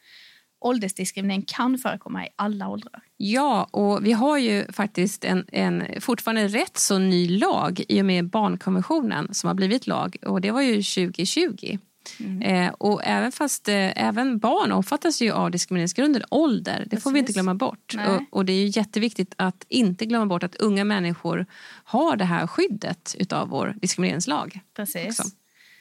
Åldersdiskriminering 0.67 1.43
kan 1.43 1.79
förekomma 1.79 2.27
i 2.27 2.29
alla 2.37 2.69
åldrar. 2.69 3.03
Ja, 3.17 3.65
och 3.71 4.07
vi 4.07 4.13
har 4.13 4.39
ju 4.39 4.73
faktiskt 4.73 5.25
en, 5.25 5.45
en 5.53 5.85
fortfarande 6.01 6.49
rätt 6.49 6.79
så 6.79 6.99
ny 6.99 7.39
lag 7.39 7.83
i 7.89 8.01
och 8.01 8.07
med 8.07 8.31
barnkonventionen 8.31 9.35
som 9.35 9.49
har 9.49 9.55
blivit 9.55 9.87
lag 9.87 10.17
och 10.27 10.41
det 10.41 10.51
var 10.51 10.63
ju 10.63 10.75
2020. 10.75 11.79
Mm. 12.21 12.43
Eh, 12.43 12.73
och 12.73 13.01
även 13.05 13.33
fast 13.33 13.69
eh, 13.69 14.03
även 14.05 14.39
barn 14.39 14.73
omfattas 14.73 15.23
ju 15.23 15.33
av 15.33 15.51
diskrimineringsgrunden 15.51 16.23
ålder. 16.31 16.79
Det 16.79 16.91
Precis. 16.91 17.03
får 17.03 17.11
vi 17.11 17.19
inte 17.19 17.33
glömma 17.33 17.55
bort. 17.55 17.95
Och, 18.09 18.39
och, 18.39 18.45
det 18.45 18.53
är 18.53 18.57
ju 18.57 18.67
jätteviktigt 18.67 19.35
att 19.37 19.67
inte 19.69 20.07
glömma 20.07 20.27
bort 20.27 20.43
att 20.43 20.57
unga 20.57 20.85
människor 20.85 21.47
har 21.85 22.17
det 22.17 22.25
här 22.25 22.47
skyddet 22.47 23.15
utav 23.19 23.49
vår 23.49 23.75
diskrimineringslag. 23.81 24.61
Precis. 24.77 25.21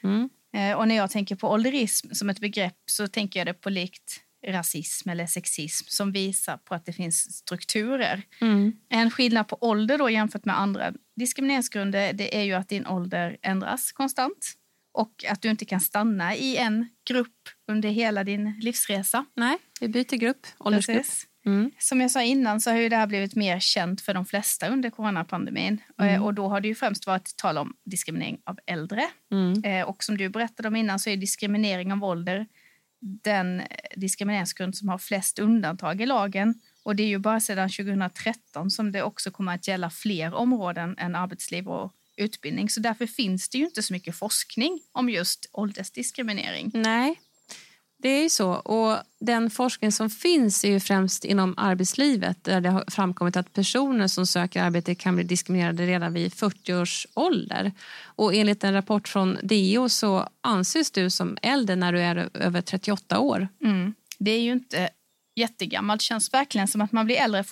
Mm. 0.04 0.30
Eh, 0.54 0.78
och 0.78 0.88
när 0.88 0.96
jag 0.96 1.12
tänker 1.12 1.36
på 1.36 1.50
ålderism 1.50 2.13
som 2.13 2.30
ett 2.30 2.39
begrepp 2.39 2.78
så 2.86 3.08
tänker 3.08 3.39
jag 3.39 3.48
det 3.48 3.54
på 3.54 3.70
likt 3.70 4.22
rasism 4.48 5.10
eller 5.10 5.26
sexism 5.26 5.86
som 5.88 6.12
visar 6.12 6.58
på 6.58 6.76
att 6.76 6.86
det 6.86 6.94
finns 6.94 7.38
strukturer. 7.38 8.22
Mm. 8.42 8.74
En 8.90 9.12
skillnad 9.12 9.48
på 9.48 9.58
ålder 9.62 9.98
då 9.98 10.10
jämfört 10.10 10.46
med 10.46 10.60
andra 10.60 10.94
diskrimineringsgrunder 11.16 12.14
det 12.14 12.38
är 12.38 12.44
ju 12.44 12.54
att 12.54 12.70
din 12.70 12.88
ålder 12.88 13.38
ändras 13.42 13.92
konstant 13.92 14.54
och 14.94 15.26
att 15.30 15.42
du 15.42 15.50
inte 15.50 15.66
kan 15.66 15.80
stanna 15.80 16.36
i 16.36 16.58
en 16.58 16.90
grupp 17.10 17.50
under 17.68 17.90
hela 17.90 18.24
din 18.24 18.60
livsresa. 18.60 19.26
Nej, 19.36 19.58
vi 19.82 19.88
byter 19.88 20.18
grupp, 20.18 20.48
åldersgrupp. 20.60 21.06
Mm. 21.46 21.72
Som 21.80 22.02
jag 22.02 22.12
sa 22.12 22.22
innan 22.22 22.62
så 22.62 22.70
har 22.70 22.78
ju 22.78 22.90
det 22.90 22.96
här 22.96 23.08
blivit 23.08 23.36
mer 23.36 23.60
känt 23.60 24.02
för 24.02 24.14
de 24.14 24.26
flesta 24.26 24.68
under 24.68 24.90
coronapandemin. 24.90 25.82
Mm. 26.00 26.16
Eh, 26.16 26.26
och 26.26 26.34
då 26.34 26.48
har 26.48 26.62
det 26.62 26.68
ju 26.68 26.76
främst 26.76 27.08
varit 27.08 27.36
tal 27.36 27.58
om 27.58 27.74
diskriminering 27.86 28.42
av 28.46 28.60
äldre. 28.66 29.08
Mm. 29.32 29.64
Eh, 29.64 29.88
och 29.88 30.04
som 30.04 30.18
du 30.18 30.30
berättade 30.30 30.68
om 30.68 30.76
innan 30.76 31.00
så 31.00 31.10
är 31.10 31.18
diskriminering 31.18 31.92
av 31.94 32.04
ålder 32.04 32.48
den 33.02 33.62
diskrimineringsgrund 33.96 34.78
som 34.78 34.90
har 34.90 34.98
flest 34.98 35.40
undantag 35.40 36.02
i 36.02 36.06
lagen. 36.06 36.56
Och 36.84 36.96
det 36.96 37.04
är 37.04 37.08
ju 37.08 37.18
bara 37.18 37.40
sedan 37.40 37.70
2013 37.70 38.72
som 38.72 38.92
det 38.92 39.04
också 39.04 39.32
kommer 39.32 39.56
att 39.56 39.68
gälla 39.68 39.90
fler 39.90 40.34
områden 40.34 40.98
än 40.98 41.16
arbetsliv 41.16 41.68
och 41.68 41.94
utbildning. 42.18 42.70
Så 42.70 42.80
därför 42.80 43.08
finns 43.08 43.50
det 43.50 43.58
ju 43.58 43.66
inte 43.66 43.84
så 43.84 43.94
mycket 43.94 44.16
forskning 44.16 44.80
om 44.92 45.10
just 45.10 45.50
åldersdiskriminering. 45.52 46.72
Nej, 46.74 47.22
det 48.02 48.10
är 48.10 48.24
ju 48.24 48.30
så. 48.30 48.52
Och 48.52 48.98
den 49.20 49.50
forskning 49.50 49.92
som 49.92 50.10
finns 50.10 50.64
är 50.64 50.70
ju 50.70 50.80
främst 50.80 51.26
inom 51.26 51.54
arbetslivet 51.58 52.44
där 52.44 52.62
det 52.62 52.70
har 52.70 52.84
framkommit 52.88 53.38
att 53.38 53.54
personer 53.54 54.08
som 54.08 54.28
söker 54.28 54.64
arbete 54.64 54.96
kan 54.96 55.16
bli 55.16 55.24
diskriminerade 55.24 55.86
redan 55.86 56.14
vid 56.14 56.34
40 56.34 56.74
års 56.74 57.08
ålder. 57.14 57.72
Och 58.04 58.34
enligt 58.34 58.64
en 58.64 58.74
rapport 58.74 59.08
från 59.08 59.38
DO 59.44 59.90
så 59.90 60.30
anses 60.42 60.92
du 60.92 61.10
som 61.10 61.38
äldre 61.42 61.76
när 61.76 61.94
du 61.94 62.00
är 62.00 62.30
över 62.34 62.62
38 62.62 63.20
år. 63.20 63.48
Mm. 63.64 63.94
Det 64.20 64.32
är 64.32 64.42
ju 64.42 64.52
inte 64.52 64.90
jättegammalt. 65.36 66.02
känns 66.02 66.34
verkligen 66.34 66.68
som 66.68 66.82
att 66.82 66.92
man 66.92 67.06
blir 67.06 67.16
äldre 67.16 67.44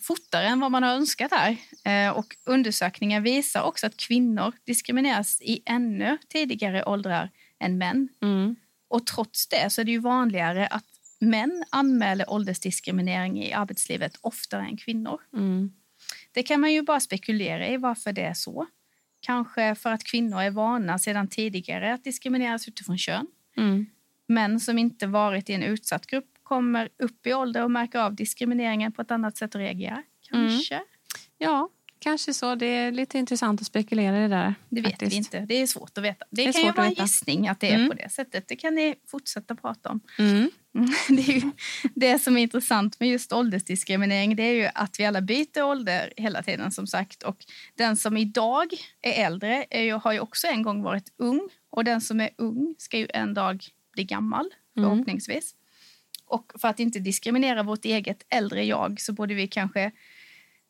fortare 0.00 0.46
än 0.46 0.60
vad 0.60 0.70
man 0.70 0.82
har 0.82 0.90
önskat 0.90 1.32
här. 1.32 1.56
Eh, 1.84 2.16
och 2.16 2.36
undersökningar 2.44 3.20
visar 3.20 3.62
också 3.62 3.86
att 3.86 3.96
kvinnor 3.96 4.52
diskrimineras 4.66 5.40
i 5.42 5.62
ännu 5.66 6.18
tidigare 6.28 6.84
åldrar 6.84 7.30
än 7.60 7.78
män. 7.78 8.08
Mm. 8.22 8.56
Och 8.88 9.06
trots 9.06 9.48
det 9.48 9.70
så 9.70 9.80
är 9.80 9.84
det 9.84 9.92
ju 9.92 9.98
vanligare 9.98 10.66
att 10.66 10.84
män 11.18 11.64
anmäler 11.70 12.30
åldersdiskriminering 12.30 13.42
i 13.42 13.52
arbetslivet 13.52 14.16
oftare 14.20 14.62
än 14.62 14.76
kvinnor. 14.76 15.20
Mm. 15.32 15.72
Det 16.32 16.42
kan 16.42 16.60
man 16.60 16.72
ju 16.72 16.82
bara 16.82 17.00
spekulera 17.00 17.68
i 17.68 17.76
varför 17.76 18.12
det 18.12 18.22
är 18.22 18.34
så. 18.34 18.66
Kanske 19.20 19.74
för 19.74 19.90
att 19.90 20.04
kvinnor 20.04 20.40
är 20.40 20.50
vana 20.50 20.98
sedan 20.98 21.28
tidigare 21.28 21.94
att 21.94 22.04
diskrimineras 22.04 22.68
utifrån 22.68 22.98
kön. 22.98 23.26
Mm. 23.56 23.86
Män 24.28 24.60
som 24.60 24.78
inte 24.78 25.06
varit 25.06 25.50
i 25.50 25.52
en 25.52 25.62
utsatt 25.62 26.06
grupp 26.06 26.38
kommer 26.42 26.88
upp 26.98 27.26
i 27.26 27.34
ålder 27.34 27.64
och 27.64 27.70
märker 27.70 27.98
av 27.98 28.14
diskrimineringen 28.14 28.92
på 28.92 29.02
ett 29.02 29.10
annat 29.10 29.36
sätt 29.36 29.54
och 29.54 29.60
reagerar. 29.60 30.02
Kanske. 30.30 30.74
Mm. 30.74 30.86
Ja, 31.38 31.68
kanske 31.98 32.34
så. 32.34 32.54
Det 32.54 32.66
är 32.66 32.92
lite 32.92 33.18
intressant 33.18 33.60
att 33.60 33.66
spekulera 33.66 34.18
i 34.18 34.20
det 34.20 34.28
där. 34.28 34.54
Det 34.68 34.80
vet 34.80 34.90
faktiskt. 34.90 35.12
vi 35.12 35.16
inte. 35.16 35.40
Det 35.40 35.54
är 35.54 35.66
svårt 35.66 35.98
att 35.98 36.04
veta. 36.04 36.24
Det, 36.30 36.46
det 36.46 36.52
kan 36.52 36.62
ju 36.62 36.72
vara 36.72 36.86
en 36.86 36.92
gissning 36.92 37.48
att 37.48 37.60
det 37.60 37.70
är 37.70 37.74
mm. 37.74 37.88
på 37.88 37.94
det 37.94 38.12
sättet. 38.12 38.48
Det 38.48 38.56
kan 38.56 38.74
ni 38.74 38.94
fortsätta 39.06 39.54
prata 39.54 39.88
om. 39.90 40.00
Mm. 40.18 40.50
Det, 41.08 41.36
är 41.36 41.50
det 41.94 42.18
som 42.18 42.36
är 42.36 42.42
intressant 42.42 43.00
med 43.00 43.08
just 43.08 43.32
åldersdiskriminering 43.32 44.36
det 44.36 44.42
är 44.42 44.52
ju 44.52 44.68
att 44.74 45.00
vi 45.00 45.04
alla 45.04 45.20
byter 45.20 45.62
ålder 45.62 46.12
hela 46.16 46.42
tiden 46.42 46.72
som 46.72 46.86
sagt. 46.86 47.22
Och 47.22 47.44
den 47.74 47.96
som 47.96 48.16
idag 48.16 48.66
är 49.02 49.26
äldre 49.26 49.64
är 49.70 49.82
ju, 49.82 49.92
har 49.92 50.12
ju 50.12 50.20
också 50.20 50.46
en 50.46 50.62
gång 50.62 50.82
varit 50.82 51.12
ung. 51.16 51.48
Och 51.70 51.84
den 51.84 52.00
som 52.00 52.20
är 52.20 52.30
ung 52.38 52.74
ska 52.78 52.98
ju 52.98 53.08
en 53.14 53.34
dag 53.34 53.64
bli 53.92 54.04
gammal 54.04 54.50
mm. 54.76 54.90
förhoppningsvis. 54.90 55.54
Mm. 55.54 55.66
Och 56.26 56.52
för 56.60 56.68
att 56.68 56.80
inte 56.80 56.98
diskriminera 56.98 57.62
vårt 57.62 57.84
eget 57.84 58.26
äldre 58.28 58.64
jag 58.64 59.00
så 59.00 59.12
borde 59.12 59.34
vi 59.34 59.48
kanske 59.48 59.92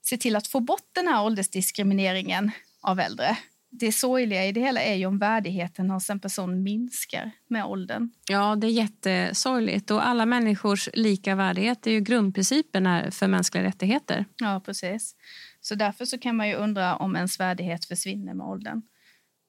se 0.09 0.16
till 0.16 0.37
att 0.37 0.47
få 0.47 0.61
bort 0.61 0.88
den 0.92 1.09
här 1.09 1.25
åldersdiskrimineringen 1.25 2.51
av 2.81 3.01
äldre. 3.01 3.37
Det 3.71 3.92
sorgliga 3.92 4.47
i 4.47 4.53
det 4.53 4.61
hela 4.61 4.83
är 4.83 4.95
ju 4.95 5.07
om 5.07 5.19
värdigheten 5.19 5.90
hos 5.90 6.11
en 6.11 6.21
person 6.21 6.62
minskar 6.62 7.31
med 7.49 7.64
åldern. 7.64 8.11
Ja, 8.29 8.57
det 8.57 8.66
är 8.66 8.71
jättesorgligt. 8.71 9.90
Och 9.90 10.07
alla 10.07 10.27
människors 10.27 10.88
lika 10.95 11.35
värdighet 11.35 11.87
är 11.87 11.90
ju 11.90 12.01
grundprincipen 12.01 13.12
för 13.12 13.27
mänskliga 13.27 13.64
rättigheter. 13.64 14.25
Ja, 14.37 14.62
precis. 14.64 15.14
Så 15.61 15.75
därför 15.75 16.05
så 16.05 16.19
kan 16.19 16.37
man 16.37 16.49
ju 16.49 16.55
undra 16.55 16.97
om 16.97 17.16
ens 17.16 17.40
värdighet 17.40 17.85
försvinner 17.85 18.35
med 18.35 18.47
åldern. 18.47 18.83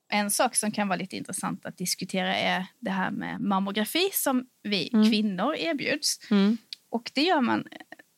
En 0.10 0.32
sak 0.32 0.56
som 0.56 0.72
kan 0.72 0.88
vara 0.88 0.98
lite 0.98 1.15
intressant 1.15 1.65
att 1.65 1.78
diskutera 1.78 2.36
är 2.36 2.65
det 2.80 2.91
här 2.91 3.12
med 3.12 3.41
mammografi 3.41 4.10
som 4.13 4.46
vi 4.63 4.89
mm. 4.93 5.10
kvinnor 5.10 5.56
erbjuds. 5.56 6.32
Mm. 6.32 6.58
Och 6.89 7.12
det 7.13 7.22
gör 7.22 7.41
man, 7.41 7.63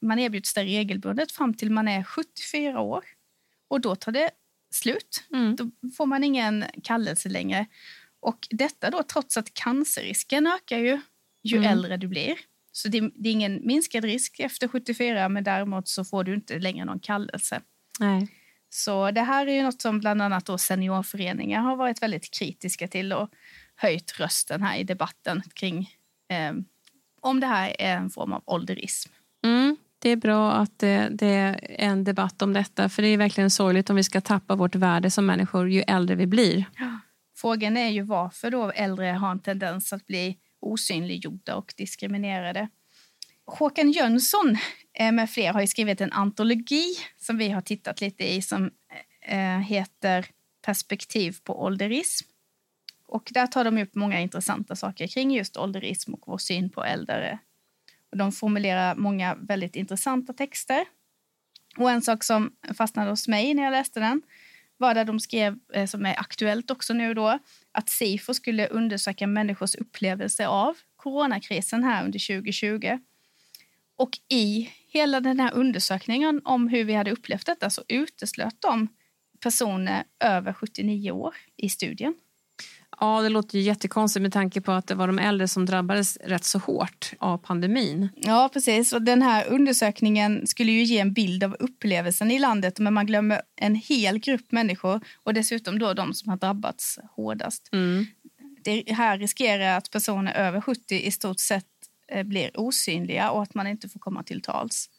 man 0.02 0.20
erbjuds 0.20 0.54
det 0.54 0.64
regelbundet 0.64 1.32
fram 1.32 1.54
till 1.54 1.72
man 1.72 1.88
är 1.88 2.04
74 2.04 2.80
år. 2.80 3.06
Och 3.68 3.82
då 3.82 3.96
tar 3.96 4.12
det 4.12 4.32
slut. 4.72 5.24
Mm. 5.34 5.56
Då 5.56 5.72
får 5.98 6.06
man 6.06 6.24
ingen 6.24 6.66
kallelse 6.84 7.30
längre. 7.30 7.66
Och 8.20 8.48
detta 8.50 8.90
då 8.90 9.04
trots 9.04 9.38
att 9.38 9.54
cancerrisken 9.54 10.48
ökar 10.48 10.78
ju, 10.78 11.02
ju 11.44 11.58
mm. 11.58 11.70
äldre 11.70 11.98
du 11.98 12.08
blir. 12.08 12.36
Så 12.72 12.88
det, 12.88 13.12
det, 13.16 13.30
är 13.30 13.34
ingen 13.34 13.68
minskad 13.68 14.04
risk 14.04 14.40
efter 14.40 14.68
74 14.68 15.30
men 15.30 15.44
däremot 15.44 15.88
så 15.88 16.06
får 16.06 16.24
du 16.24 16.36
inte 16.36 16.60
längre 16.60 16.86
någon 16.86 17.00
kallelse. 17.00 17.62
Nej. 18.00 18.28
Så 18.70 19.12
det 19.12 19.22
här 19.22 19.48
är 19.48 19.54
ju 19.54 19.64
något 19.64 19.82
som 19.82 20.00
bland 20.00 20.22
annat 20.22 20.46
då 20.46 20.58
seniorföreningar 20.58 21.62
har 21.62 21.76
varit 21.76 22.02
väldigt 22.02 22.32
kritiska 22.32 22.88
till 22.88 23.14
och 23.14 23.30
höjt 23.76 24.20
rösten 24.20 24.64
här 24.64 24.78
i 24.78 24.84
debatten 24.84 25.42
kring 25.54 25.90
eh, 26.30 26.54
om 27.22 27.40
det 27.40 27.48
här 27.48 27.76
är 27.80 27.98
en 27.98 28.10
form 28.10 28.34
av 28.34 28.44
ålderism. 28.46 29.12
Mm, 29.44 29.78
det 30.00 30.10
är 30.10 30.16
bra 30.16 30.52
att 30.52 30.80
det, 30.80 31.10
det, 31.12 31.28
är 31.28 31.60
en 31.70 32.04
debatt 32.04 32.42
om 32.42 32.54
detta 32.54 32.90
för 32.90 33.02
det 33.02 33.08
är 33.08 33.18
verkligen 33.18 33.50
sorgligt 33.50 33.90
om 33.90 33.96
vi 33.96 34.04
ska 34.04 34.22
tappa 34.22 34.56
vårt 34.56 34.76
värde 34.76 35.12
som 35.12 35.26
människor 35.26 35.70
ju 35.70 35.82
äldre 35.82 36.16
vi 36.16 36.28
blir. 36.28 36.66
Ja. 36.78 37.00
Frågan 37.36 37.78
är 37.78 37.90
ju 37.90 38.02
varför 38.02 38.52
då 38.52 38.72
äldre 38.72 39.06
har 39.06 39.32
en 39.32 39.40
tendens 39.40 39.94
att 39.94 40.06
bli 40.06 40.38
osynliggjorda 40.62 41.56
och 41.56 41.74
diskriminerade. 41.78 42.70
Håkan 43.46 43.92
Jönsson 43.92 44.58
eh, 44.94 45.12
med 45.12 45.30
fler 45.30 45.54
har 45.54 45.66
skrivit 45.66 46.02
en 46.02 46.12
antologi 46.12 46.86
som 47.18 47.38
vi 47.38 47.50
har 47.50 47.62
tittat 47.62 48.02
lite 48.02 48.34
i 48.34 48.42
som 48.42 48.72
eh, 49.22 49.60
heter 49.60 50.26
Perspektiv 50.66 51.36
på 51.44 51.64
ålderism. 51.64 52.28
Och 53.08 53.30
där 53.32 53.48
tar 53.48 53.64
de 53.64 53.78
upp 53.78 53.96
många 53.96 54.20
intressanta 54.20 54.76
saker 54.76 55.08
kring 55.08 55.32
just 55.32 55.58
ålderism 55.58 56.14
och 56.14 56.24
vår 56.26 56.38
syn 56.38 56.70
på 56.70 56.84
äldre. 56.84 57.40
De 58.16 58.32
formulerar 58.32 58.96
många 58.96 59.36
väldigt 59.36 59.76
intressanta 59.76 60.34
texter. 60.34 60.86
Och 61.78 61.92
en 61.92 62.02
sak 62.02 62.24
som 62.24 62.52
fastnade 62.78 63.10
hos 63.10 63.28
mig 63.28 63.54
när 63.54 63.64
jag 63.64 63.72
läste 63.72 64.00
den 64.00 64.22
var 64.78 64.94
där 64.94 65.06
de 65.06 65.20
skrev, 65.20 65.60
eh, 65.74 65.86
som 65.86 66.06
är 66.06 66.20
aktuellt 66.20 66.72
också 66.72 66.94
nu 66.94 67.14
då, 67.14 67.40
att 67.72 67.90
Sifo 67.90 68.34
skulle 68.34 68.68
undersöka 68.68 69.28
människors 69.28 69.76
upplevelse 69.76 70.48
av 70.48 70.78
coronakrisen 70.96 71.84
här 71.84 72.06
under 72.06 72.20
2020. 72.20 73.00
Och 73.96 74.10
i 74.28 74.70
hela 74.88 75.20
den 75.20 75.40
här 75.40 75.54
undersökningen 75.54 76.42
om 76.46 76.68
hur 76.68 76.84
vi 76.84 76.94
hade 76.94 77.12
upplevt 77.12 77.46
detta 77.46 77.70
så 77.70 77.84
uteslöt 77.88 78.56
de 78.60 78.88
personer 79.40 80.04
över 80.20 80.54
79 80.54 81.12
år 81.12 81.36
i 81.56 81.70
studien. 81.70 82.16
Ja, 83.00 83.22
det 83.22 83.30
låter 83.30 83.58
ju 83.58 83.64
jättekonstigt 83.64 84.22
med 84.22 84.34
tanke 84.34 84.62
på 84.62 84.72
att 84.72 84.88
det 84.88 84.96
var 84.96 85.08
de 85.08 85.20
äldre 85.20 85.48
som 85.48 85.66
drabbades 85.66 86.18
rätt 86.18 86.44
så 86.44 86.60
hårt 86.60 87.14
av 87.20 87.38
pandemin. 87.38 88.10
Ja, 88.16 88.50
precis. 88.54 88.94
Och 88.94 89.02
den 89.02 89.22
här 89.22 89.48
undersökningen 89.48 90.48
skulle 90.48 90.72
ju 90.72 90.84
ge 90.84 91.00
en 91.00 91.14
bild 91.14 91.44
av 91.44 91.56
upplevelsen 91.60 92.32
i 92.32 92.40
landet 92.40 92.80
men 92.80 92.94
man 92.94 93.06
glömmer 93.06 93.42
en 93.56 93.76
hel 93.76 94.20
grupp 94.20 94.52
människor 94.52 95.02
och 95.24 95.34
dessutom 95.34 95.80
då 95.80 95.94
de 95.94 96.14
som 96.14 96.30
har 96.30 96.38
drabbats 96.38 97.00
hårdast. 97.16 97.70
Mm. 97.72 98.06
Det 98.64 98.92
här 98.92 99.18
riskerar 99.18 99.78
att 99.78 99.92
personer 99.92 100.34
över 100.34 100.62
70 100.62 100.96
i 100.96 101.12
stort 101.12 101.40
sett 101.40 101.66
eh, 102.12 102.24
blir 102.24 102.60
osynliga 102.60 103.32
och 103.32 103.44
att 103.44 103.54
man 103.54 103.68
inte 103.68 103.90
får 103.90 104.00
komma 104.00 104.24
till 104.24 104.42
tals. 104.42 104.90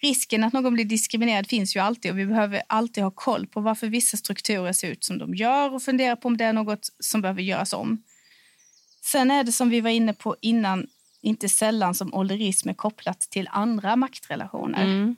Risken 0.00 0.44
att 0.44 0.52
någon 0.52 0.74
blir 0.74 0.84
diskriminerad 0.84 1.46
finns 1.46 1.76
ju 1.76 1.80
alltid 1.80 2.10
och 2.10 2.18
vi 2.18 2.26
behöver 2.26 2.62
alltid 2.66 3.04
ha 3.04 3.10
koll 3.10 3.46
på 3.46 3.60
varför 3.60 3.86
vissa 3.86 4.16
strukturer 4.16 4.72
ser 4.72 4.88
ut 4.88 5.04
som 5.04 5.18
de 5.18 5.34
gör 5.34 5.74
och 5.74 5.82
fundera 5.82 6.16
på 6.16 6.28
om 6.28 6.36
det 6.36 6.44
är 6.44 6.52
något 6.52 6.88
som 6.98 7.20
behöver 7.20 7.42
göras 7.42 7.72
om. 7.72 8.02
Sen 9.04 9.30
är 9.30 9.44
det 9.44 9.52
som 9.52 9.70
vi 9.70 9.80
var 9.80 9.90
inne 9.90 10.12
på 10.12 10.36
innan 10.40 10.86
inte 11.20 11.48
sällan 11.48 11.94
som 11.94 12.14
ålderism 12.14 12.68
är 12.68 12.74
kopplat 12.74 13.20
till 13.20 13.48
andra 13.52 13.96
maktrelationer. 13.96 14.84
Mm. 14.84 15.16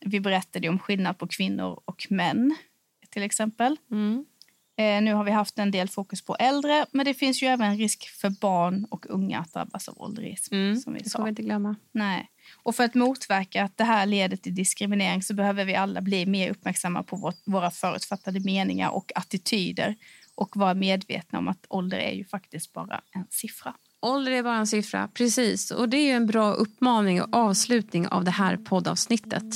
Vi 0.00 0.20
berättade 0.20 0.68
om 0.68 0.78
skillnad 0.78 1.18
på 1.18 1.26
kvinnor 1.26 1.82
och 1.84 2.06
män 2.10 2.54
till 3.10 3.22
exempel. 3.22 3.76
Mm. 3.90 4.24
Eh, 4.76 5.02
nu 5.02 5.14
har 5.14 5.24
vi 5.24 5.30
haft 5.30 5.58
en 5.58 5.70
del 5.70 5.88
fokus 5.88 6.22
på 6.22 6.36
äldre, 6.36 6.86
men 6.92 7.04
det 7.04 7.14
finns 7.14 7.42
ju 7.42 7.46
även 7.46 7.76
risk 7.76 8.08
för 8.08 8.30
barn 8.30 8.86
och 8.90 9.06
unga 9.08 9.38
att 9.38 9.52
drabbas 9.52 9.88
av 9.88 10.02
ålderism. 10.02 10.54
Mm. 10.54 10.76
Som 10.76 10.92
vi 10.92 11.00
Det 11.00 11.10
får 11.10 11.22
vi 11.22 11.28
inte 11.28 11.42
glömma. 11.42 11.76
Nej. 11.92 12.28
Och 12.62 12.74
för 12.74 12.84
att 12.84 12.94
motverka 12.94 13.64
att 13.64 13.76
det 13.76 13.84
här 13.84 14.06
leder 14.06 14.36
till 14.36 14.54
diskriminering 14.54 15.22
så 15.22 15.34
behöver 15.34 15.64
vi 15.64 15.74
alla 15.74 16.00
bli 16.00 16.26
mer 16.26 16.50
uppmärksamma 16.50 17.02
på 17.02 17.16
vårt, 17.16 17.38
våra 17.44 17.70
förutfattade 17.70 18.40
meningar 18.40 18.90
och 18.90 19.12
attityder 19.14 19.96
och 20.34 20.56
vara 20.56 20.74
medvetna 20.74 21.38
om 21.38 21.48
att 21.48 21.66
ålder 21.68 21.98
är 21.98 22.12
ju 22.12 22.24
faktiskt 22.24 22.72
bara 22.72 23.00
en 23.14 23.26
siffra. 23.30 23.74
Ålder 24.02 24.32
är 24.32 24.42
bara 24.42 24.56
en 24.56 24.66
siffra, 24.66 25.08
precis. 25.14 25.70
Och 25.70 25.88
det 25.88 25.96
är 25.96 26.16
en 26.16 26.26
bra 26.26 26.52
uppmaning 26.52 27.22
och 27.22 27.36
avslutning 27.36 28.08
av 28.08 28.24
det 28.24 28.30
här 28.30 28.56
poddavsnittet. 28.56 29.54